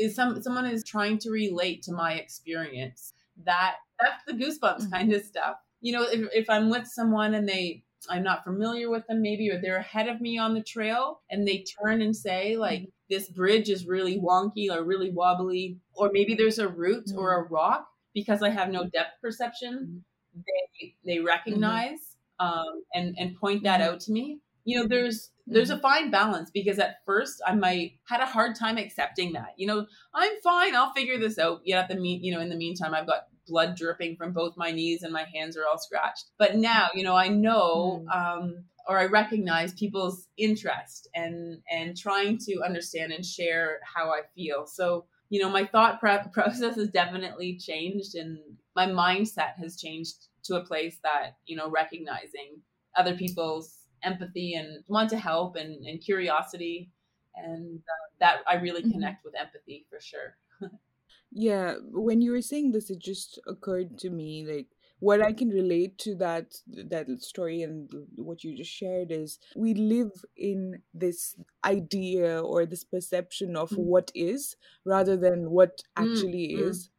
is 0.00 0.14
some, 0.14 0.42
someone 0.42 0.66
is 0.66 0.84
trying 0.84 1.18
to 1.20 1.30
relate 1.30 1.82
to 1.84 1.92
my 1.92 2.14
experience, 2.14 3.14
that, 3.44 3.76
that's 4.00 4.24
the 4.26 4.32
goosebumps 4.32 4.82
mm-hmm. 4.82 4.92
kind 4.92 5.12
of 5.12 5.22
stuff. 5.22 5.56
You 5.80 5.92
know, 5.92 6.02
if, 6.02 6.28
if 6.34 6.50
I'm 6.50 6.68
with 6.68 6.86
someone 6.86 7.34
and 7.34 7.48
they, 7.48 7.84
I'm 8.08 8.22
not 8.22 8.44
familiar 8.44 8.90
with 8.90 9.06
them, 9.06 9.22
maybe, 9.22 9.50
or 9.50 9.60
they're 9.60 9.78
ahead 9.78 10.08
of 10.08 10.20
me 10.20 10.38
on 10.38 10.54
the 10.54 10.62
trail 10.62 11.20
and 11.30 11.46
they 11.46 11.64
turn 11.82 12.02
and 12.02 12.14
say, 12.14 12.56
like, 12.56 12.80
mm-hmm. 12.80 12.90
this 13.10 13.28
bridge 13.28 13.68
is 13.68 13.86
really 13.86 14.20
wonky 14.20 14.70
or 14.70 14.84
really 14.84 15.10
wobbly, 15.10 15.78
or 15.94 16.10
maybe 16.12 16.34
there's 16.34 16.58
a 16.58 16.68
root 16.68 17.06
mm-hmm. 17.06 17.18
or 17.18 17.34
a 17.34 17.48
rock 17.48 17.88
because 18.14 18.42
I 18.42 18.50
have 18.50 18.70
no 18.70 18.84
depth 18.84 19.20
perception. 19.20 20.02
Mm-hmm. 20.36 20.40
They 20.46 20.94
they 21.04 21.18
recognize 21.20 22.16
um, 22.40 22.84
and 22.94 23.14
and 23.18 23.36
point 23.36 23.64
that 23.64 23.80
mm-hmm. 23.80 23.94
out 23.94 24.00
to 24.00 24.12
me. 24.12 24.40
You 24.64 24.80
know, 24.80 24.86
there's 24.86 25.30
there's 25.46 25.70
a 25.70 25.74
mm-hmm. 25.74 25.82
fine 25.82 26.10
balance 26.10 26.50
because 26.50 26.78
at 26.78 26.96
first 27.06 27.40
I 27.46 27.54
might 27.54 27.92
had 28.08 28.20
a 28.20 28.26
hard 28.26 28.54
time 28.54 28.76
accepting 28.76 29.32
that. 29.32 29.54
You 29.56 29.66
know, 29.66 29.86
I'm 30.14 30.32
fine. 30.42 30.76
I'll 30.76 30.92
figure 30.92 31.18
this 31.18 31.38
out. 31.38 31.62
Yet 31.64 31.78
at 31.78 31.88
the 31.88 31.96
mean, 31.96 32.22
you 32.22 32.32
know, 32.32 32.40
in 32.40 32.50
the 32.50 32.56
meantime, 32.56 32.94
I've 32.94 33.06
got 33.06 33.22
blood 33.48 33.76
dripping 33.76 34.16
from 34.16 34.32
both 34.32 34.56
my 34.56 34.70
knees 34.70 35.02
and 35.02 35.12
my 35.12 35.24
hands 35.34 35.56
are 35.56 35.66
all 35.66 35.78
scratched. 35.78 36.26
But 36.38 36.56
now, 36.56 36.88
you 36.94 37.02
know, 37.02 37.16
I 37.16 37.28
know 37.28 38.04
mm. 38.06 38.16
um, 38.16 38.64
or 38.86 38.98
I 38.98 39.04
recognize 39.06 39.74
people's 39.74 40.28
interest 40.36 41.08
and 41.14 41.60
and 41.70 41.96
trying 41.96 42.38
to 42.38 42.62
understand 42.64 43.12
and 43.12 43.24
share 43.24 43.80
how 43.82 44.10
I 44.10 44.20
feel. 44.34 44.66
So, 44.66 45.04
you 45.30 45.40
know, 45.40 45.50
my 45.50 45.66
thought 45.66 46.00
process 46.00 46.76
has 46.76 46.88
definitely 46.88 47.58
changed 47.58 48.14
and 48.14 48.38
my 48.74 48.86
mindset 48.86 49.56
has 49.58 49.76
changed 49.76 50.28
to 50.44 50.56
a 50.56 50.64
place 50.64 50.98
that, 51.02 51.36
you 51.46 51.56
know, 51.56 51.68
recognizing 51.70 52.60
other 52.96 53.16
people's 53.16 53.76
empathy 54.02 54.54
and 54.54 54.82
want 54.86 55.10
to 55.10 55.18
help 55.18 55.56
and, 55.56 55.84
and 55.84 56.00
curiosity 56.00 56.90
and 57.34 57.78
uh, 57.78 58.06
that 58.20 58.38
I 58.48 58.54
really 58.56 58.82
mm-hmm. 58.82 58.92
connect 58.92 59.24
with 59.24 59.34
empathy 59.38 59.86
for 59.90 60.00
sure. 60.00 60.36
Yeah, 61.30 61.74
when 61.90 62.20
you 62.20 62.32
were 62.32 62.42
saying 62.42 62.72
this, 62.72 62.90
it 62.90 63.00
just 63.00 63.38
occurred 63.46 63.98
to 63.98 64.10
me 64.10 64.46
like 64.46 64.66
what 65.00 65.22
I 65.22 65.32
can 65.32 65.50
relate 65.50 65.98
to 65.98 66.14
that 66.16 66.54
that 66.66 67.06
story 67.20 67.62
and 67.62 67.88
what 68.16 68.42
you 68.42 68.56
just 68.56 68.70
shared 68.70 69.12
is 69.12 69.38
we 69.54 69.74
live 69.74 70.10
in 70.36 70.82
this 70.92 71.36
idea 71.64 72.40
or 72.40 72.66
this 72.66 72.84
perception 72.84 73.56
of 73.56 73.70
mm. 73.70 73.78
what 73.78 74.10
is 74.14 74.56
rather 74.84 75.16
than 75.16 75.50
what 75.50 75.82
mm, 75.96 76.04
actually 76.04 76.56
mm. 76.56 76.68
is. 76.68 76.90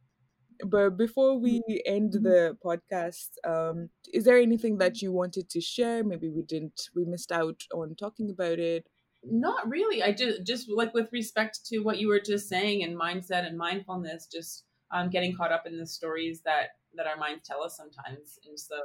But 0.64 0.96
before 0.98 1.38
we 1.38 1.62
end 1.86 2.12
the 2.12 2.56
podcast, 2.64 3.28
um, 3.46 3.88
is 4.12 4.24
there 4.24 4.38
anything 4.38 4.76
that 4.78 5.00
you 5.00 5.10
wanted 5.10 5.48
to 5.50 5.60
share? 5.60 6.04
Maybe 6.04 6.28
we 6.28 6.42
didn't, 6.42 6.82
we 6.94 7.06
missed 7.06 7.32
out 7.32 7.62
on 7.72 7.94
talking 7.94 8.28
about 8.30 8.58
it. 8.58 8.86
Not 9.22 9.68
really. 9.68 10.02
I 10.02 10.12
just 10.12 10.44
just 10.46 10.68
like 10.70 10.94
with 10.94 11.12
respect 11.12 11.60
to 11.66 11.80
what 11.80 11.98
you 11.98 12.08
were 12.08 12.20
just 12.20 12.48
saying 12.48 12.82
and 12.82 12.98
mindset 12.98 13.46
and 13.46 13.56
mindfulness, 13.58 14.26
just 14.26 14.64
um, 14.90 15.10
getting 15.10 15.36
caught 15.36 15.52
up 15.52 15.66
in 15.66 15.78
the 15.78 15.86
stories 15.86 16.40
that 16.42 16.70
that 16.94 17.06
our 17.06 17.16
minds 17.16 17.46
tell 17.46 17.62
us 17.62 17.76
sometimes, 17.76 18.38
and 18.48 18.58
so 18.58 18.76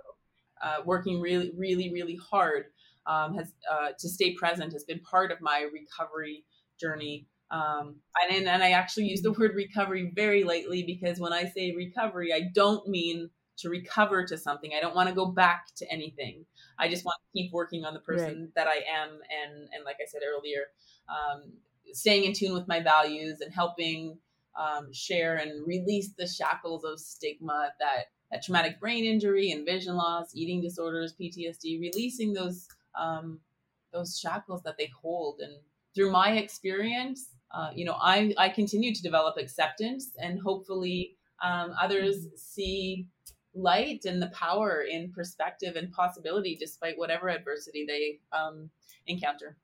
uh, 0.61 0.77
working 0.85 1.21
really, 1.21 1.51
really, 1.57 1.91
really 1.91 2.17
hard 2.17 2.65
um, 3.07 3.35
has 3.35 3.53
uh, 3.71 3.89
to 3.97 4.09
stay 4.09 4.33
present 4.33 4.73
has 4.73 4.83
been 4.83 4.99
part 4.99 5.31
of 5.31 5.39
my 5.41 5.67
recovery 5.71 6.43
journey. 6.79 7.27
Um, 7.49 7.97
and 8.29 8.45
and 8.47 8.61
I 8.61 8.71
actually 8.71 9.05
use 9.05 9.21
the 9.21 9.31
word 9.31 9.55
recovery 9.55 10.11
very 10.13 10.43
lightly 10.43 10.83
because 10.83 11.17
when 11.19 11.31
I 11.31 11.45
say 11.45 11.73
recovery, 11.75 12.33
I 12.33 12.49
don't 12.53 12.85
mean 12.89 13.29
to 13.57 13.69
recover 13.69 14.25
to 14.25 14.37
something. 14.37 14.71
I 14.75 14.81
don't 14.81 14.95
want 14.95 15.09
to 15.09 15.15
go 15.15 15.25
back 15.25 15.67
to 15.77 15.91
anything. 15.91 16.45
I 16.77 16.89
just 16.89 17.05
want 17.05 17.17
to 17.19 17.39
keep 17.39 17.51
working 17.51 17.85
on 17.85 17.93
the 17.93 17.99
person 17.99 18.41
right. 18.41 18.55
that 18.55 18.67
I 18.67 18.77
am, 19.01 19.09
and 19.09 19.69
and 19.73 19.85
like 19.85 19.97
I 20.01 20.05
said 20.07 20.21
earlier, 20.27 20.65
um, 21.09 21.53
staying 21.93 22.25
in 22.25 22.33
tune 22.33 22.53
with 22.53 22.67
my 22.67 22.81
values 22.81 23.41
and 23.41 23.53
helping 23.53 24.17
um, 24.57 24.91
share 24.93 25.35
and 25.35 25.65
release 25.65 26.13
the 26.17 26.27
shackles 26.27 26.83
of 26.83 26.99
stigma 26.99 27.69
that 27.79 28.05
that 28.31 28.43
traumatic 28.43 28.79
brain 28.79 29.05
injury 29.05 29.51
and 29.51 29.65
vision 29.65 29.95
loss, 29.95 30.35
eating 30.35 30.61
disorders, 30.61 31.13
PTSD, 31.19 31.79
releasing 31.79 32.33
those 32.33 32.67
um, 32.99 33.39
those 33.93 34.19
shackles 34.19 34.61
that 34.63 34.77
they 34.77 34.91
hold. 35.01 35.39
And 35.39 35.53
through 35.93 36.11
my 36.11 36.33
experience, 36.33 37.29
uh, 37.51 37.71
you 37.73 37.85
know, 37.85 37.95
I 37.99 38.33
I 38.37 38.49
continue 38.49 38.93
to 38.93 39.01
develop 39.01 39.37
acceptance, 39.37 40.11
and 40.17 40.39
hopefully 40.39 41.15
um, 41.43 41.73
others 41.81 42.25
mm-hmm. 42.25 42.35
see 42.35 43.07
light 43.55 44.05
and 44.05 44.21
the 44.21 44.27
power 44.27 44.83
in 44.89 45.11
perspective 45.11 45.75
and 45.75 45.91
possibility 45.91 46.55
despite 46.59 46.97
whatever 46.97 47.29
adversity 47.29 47.85
they 47.87 48.19
um, 48.37 48.69
encounter. 49.07 49.57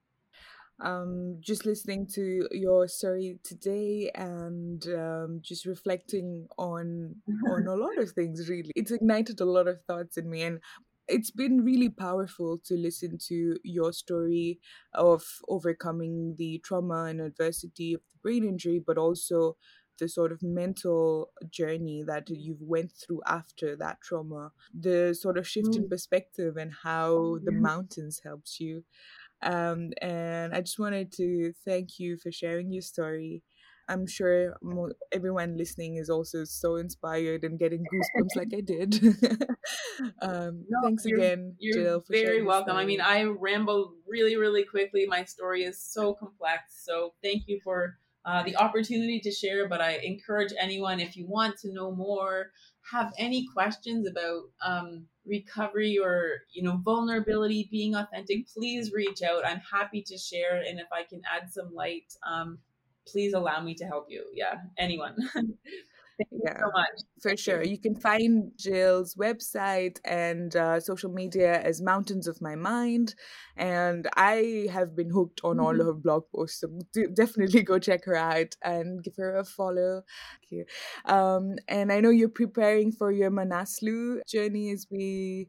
um, 0.80 1.38
just 1.40 1.66
listening 1.66 2.08
to 2.08 2.48
your 2.52 2.88
story 2.88 3.40
today 3.44 4.10
and 4.16 4.88
um, 4.88 5.40
just 5.42 5.66
reflecting 5.66 6.48
on 6.58 7.16
on 7.50 7.68
a 7.68 7.76
lot 7.76 7.98
of 7.98 8.12
things 8.16 8.50
really 8.50 8.72
it's 8.76 8.92
ignited 8.92 9.40
a 9.42 9.46
lot 9.46 9.68
of 9.68 9.82
thoughts 9.86 10.18
in 10.18 10.30
me 10.30 10.42
and 10.44 10.60
it's 11.08 11.32
been 11.32 11.64
really 11.64 11.90
powerful 11.90 12.58
to 12.64 12.76
listen 12.76 13.18
to 13.18 13.58
your 13.64 13.92
story 13.92 14.60
of 14.94 15.24
overcoming 15.50 16.36
the 16.38 16.60
trauma 16.64 17.04
and 17.06 17.20
adversity 17.20 17.94
of 17.94 18.02
the 18.14 18.20
brain 18.24 18.44
injury 18.44 18.82
but 18.86 18.98
also 18.98 19.58
the 20.02 20.10
sort 20.10 20.32
of 20.34 20.44
mental 20.44 21.30
journey 21.50 22.04
that 22.06 22.30
you've 22.30 22.62
went 22.62 22.92
through 22.92 23.22
after 23.26 23.76
that 23.78 23.98
trauma 24.02 24.52
the 24.74 25.14
sort 25.14 25.38
of 25.38 25.48
shift 25.48 25.76
in 25.76 25.86
mm. 25.86 25.90
perspective 25.90 26.58
and 26.58 26.72
how 26.84 27.38
the 27.46 27.52
mountains 27.52 28.20
helps 28.26 28.60
you 28.60 28.84
um, 29.44 29.92
and 30.02 30.54
I 30.54 30.62
just 30.62 30.80
wanted 30.80 31.12
to 31.14 31.54
thank 31.66 32.00
you 32.00 32.18
for 32.18 32.32
sharing 32.32 32.72
your 32.72 32.82
story. 32.82 33.44
I'm 33.90 34.08
sure 34.08 34.56
mo- 34.62 34.94
everyone 35.12 35.58
listening 35.58 35.96
is 35.96 36.10
also 36.10 36.44
so 36.46 36.76
inspired 36.76 37.44
and 37.44 37.60
getting 37.60 37.84
goosebumps 37.84 38.36
like 38.36 38.54
I 38.56 38.62
did. 38.62 39.04
um, 40.22 40.64
no, 40.70 40.82
thanks 40.84 41.04
you're, 41.06 41.18
again, 41.18 41.56
you're 41.60 41.84
Jill. 41.84 42.04
very 42.10 42.44
welcome. 42.44 42.78
I 42.78 42.86
mean, 42.86 43.02
I 43.02 43.24
ramble 43.24 43.96
really, 44.08 44.38
really 44.38 44.64
quickly. 44.64 45.06
My 45.08 45.26
story 45.26 45.64
is 45.64 45.82
so 45.82 46.14
complex. 46.14 46.84
So 46.86 47.14
thank 47.24 47.44
you 47.48 47.60
for 47.64 47.98
uh, 48.26 48.44
the 48.44 48.56
opportunity 48.58 49.20
to 49.20 49.32
share. 49.32 49.68
But 49.68 49.82
I 49.82 49.98
encourage 50.04 50.54
anyone, 50.60 51.00
if 51.00 51.16
you 51.16 51.26
want 51.28 51.58
to 51.60 51.74
know 51.74 51.94
more, 51.96 52.52
have 52.92 53.14
any 53.18 53.48
questions 53.54 54.08
about 54.08 54.44
um, 54.66 55.06
recovery 55.26 55.98
or 56.00 56.40
you 56.52 56.64
know 56.64 56.82
vulnerability 56.84 57.68
being 57.70 57.94
authentic 57.94 58.48
please 58.48 58.92
reach 58.92 59.22
out 59.22 59.46
i'm 59.46 59.62
happy 59.72 60.02
to 60.02 60.18
share 60.18 60.64
and 60.68 60.80
if 60.80 60.88
i 60.92 61.04
can 61.04 61.22
add 61.32 61.52
some 61.52 61.74
light 61.76 62.12
um, 62.26 62.58
please 63.08 63.34
allow 63.34 63.62
me 63.62 63.76
to 63.76 63.86
help 63.86 64.08
you 64.10 64.26
yeah 64.34 64.56
anyone 64.80 65.16
yeah, 66.32 66.60
so 66.60 66.72
For 67.22 67.38
sure. 67.38 67.64
You 67.64 67.78
can 67.78 67.96
find 67.96 68.52
Jill's 68.58 69.16
website 69.16 70.00
and 70.06 70.56
uh, 70.56 70.80
social 70.80 71.12
media 71.12 71.62
as 71.62 71.82
Mountains 71.82 72.28
of 72.28 72.42
My 72.42 72.56
Mind. 72.56 73.16
And 73.58 74.08
I 74.16 74.68
have 74.72 74.96
been 74.96 75.10
hooked 75.10 75.42
on 75.44 75.60
all 75.60 75.72
mm-hmm. 75.72 75.82
of 75.82 75.88
her 75.88 75.94
blog 75.94 76.24
posts. 76.34 76.62
So 76.62 76.70
definitely 77.14 77.64
go 77.64 77.80
check 77.80 78.06
her 78.06 78.16
out 78.16 78.56
and 78.64 79.04
give 79.04 79.16
her 79.18 79.38
a 79.38 79.46
follow. 79.46 80.04
Um, 81.06 81.56
and 81.68 81.92
I 81.92 82.00
know 82.00 82.10
you're 82.10 82.30
preparing 82.30 82.92
for 82.92 83.12
your 83.12 83.32
Manaslu 83.32 84.22
journey 84.28 84.72
as 84.72 84.88
we 84.90 85.48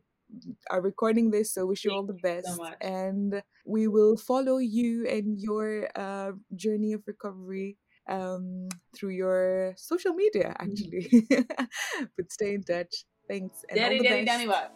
are 0.70 0.80
recording 0.80 1.30
this 1.30 1.52
so 1.52 1.66
wish 1.66 1.84
you 1.84 1.92
all 1.92 2.06
the 2.06 2.14
best 2.14 2.46
so 2.46 2.64
and 2.80 3.42
we 3.66 3.86
will 3.86 4.16
follow 4.16 4.56
you 4.56 5.06
and 5.06 5.38
your 5.38 5.88
uh, 5.94 6.32
journey 6.56 6.94
of 6.94 7.02
recovery 7.06 7.76
um, 8.08 8.68
through 8.94 9.10
your 9.10 9.74
social 9.76 10.14
media, 10.14 10.54
mm-hmm. 10.60 10.72
actually. 10.72 11.26
but 12.16 12.32
stay 12.32 12.54
in 12.54 12.62
touch. 12.64 13.04
Thanks. 13.28 13.64
And 13.68 13.78
daddy, 13.78 14.00
daddy, 14.00 14.24
daddy, 14.24 14.48
what? 14.48 14.74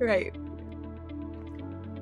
right. 0.00 0.34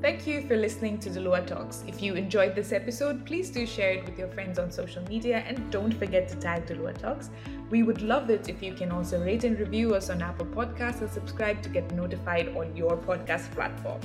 Thank 0.03 0.27
you 0.27 0.43
for 0.49 0.57
listening 0.57 0.99
to 0.99 1.11
the 1.11 1.21
Lua 1.21 1.47
Talks. 1.47 1.85
If 1.87 2.03
you 2.03 2.15
enjoyed 2.15 2.57
this 2.57 2.73
episode, 2.73 3.25
please 3.25 3.51
do 3.51 3.65
share 3.65 3.93
it 3.93 4.05
with 4.05 4.19
your 4.19 4.27
friends 4.27 4.59
on 4.59 4.73
social 4.73 5.01
media 5.05 5.45
and 5.47 5.71
don't 5.71 5.95
forget 5.95 6.29
to 6.31 6.35
tag 6.35 6.67
the 6.67 6.75
Lua 6.75 6.93
Talks. 6.93 7.31
We 7.71 7.85
would 7.85 8.03
love 8.03 8.29
it 8.29 8.49
if 8.49 8.65
you 8.65 8.75
can 8.75 8.91
also 8.91 9.25
rate 9.25 9.45
and 9.45 9.57
review 9.57 9.95
us 9.95 10.11
on 10.11 10.21
Apple 10.21 10.47
Podcasts 10.47 11.03
and 11.03 11.11
subscribe 11.11 11.63
to 11.63 11.69
get 11.69 11.93
notified 11.93 12.49
on 12.57 12.77
your 12.77 12.97
podcast 12.97 13.49
platform. 13.53 14.01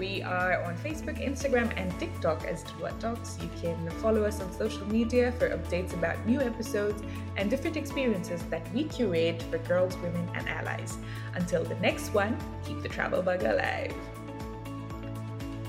We 0.00 0.22
are 0.22 0.62
on 0.62 0.78
Facebook, 0.78 1.20
Instagram, 1.22 1.70
and 1.76 1.92
TikTok 2.00 2.46
as 2.46 2.64
Tulua 2.64 2.98
Talks. 2.98 3.36
You 3.42 3.50
can 3.60 3.76
follow 4.00 4.24
us 4.24 4.40
on 4.40 4.50
social 4.50 4.86
media 4.86 5.30
for 5.32 5.50
updates 5.50 5.92
about 5.92 6.16
new 6.26 6.40
episodes 6.40 7.02
and 7.36 7.50
different 7.50 7.76
experiences 7.76 8.42
that 8.44 8.64
we 8.72 8.84
curate 8.84 9.42
for 9.50 9.58
girls, 9.58 9.98
women, 9.98 10.26
and 10.32 10.48
allies. 10.48 10.96
Until 11.34 11.64
the 11.64 11.74
next 11.84 12.14
one, 12.14 12.34
keep 12.64 12.80
the 12.80 12.88
travel 12.88 13.20
bug 13.20 13.42
alive. 13.42 13.94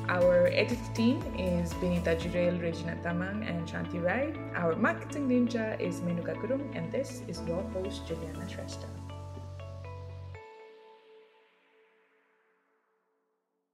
Our 0.07 0.47
edit 0.53 0.79
team 0.93 1.19
is 1.37 1.73
Benita 1.73 2.15
Jurel, 2.15 2.61
Regina 2.61 2.95
Tamang, 3.03 3.43
and 3.49 3.67
Shanti 3.67 4.01
Rai. 4.01 4.31
Our 4.55 4.77
marketing 4.77 5.27
ninja 5.27 5.77
is 5.77 5.99
Menuka 5.99 6.39
Gurung, 6.39 6.73
and 6.73 6.89
this 6.89 7.21
is 7.27 7.41
your 7.45 7.63
host, 7.75 8.07
Juliana 8.07 8.47
Shrestha. 8.47 8.90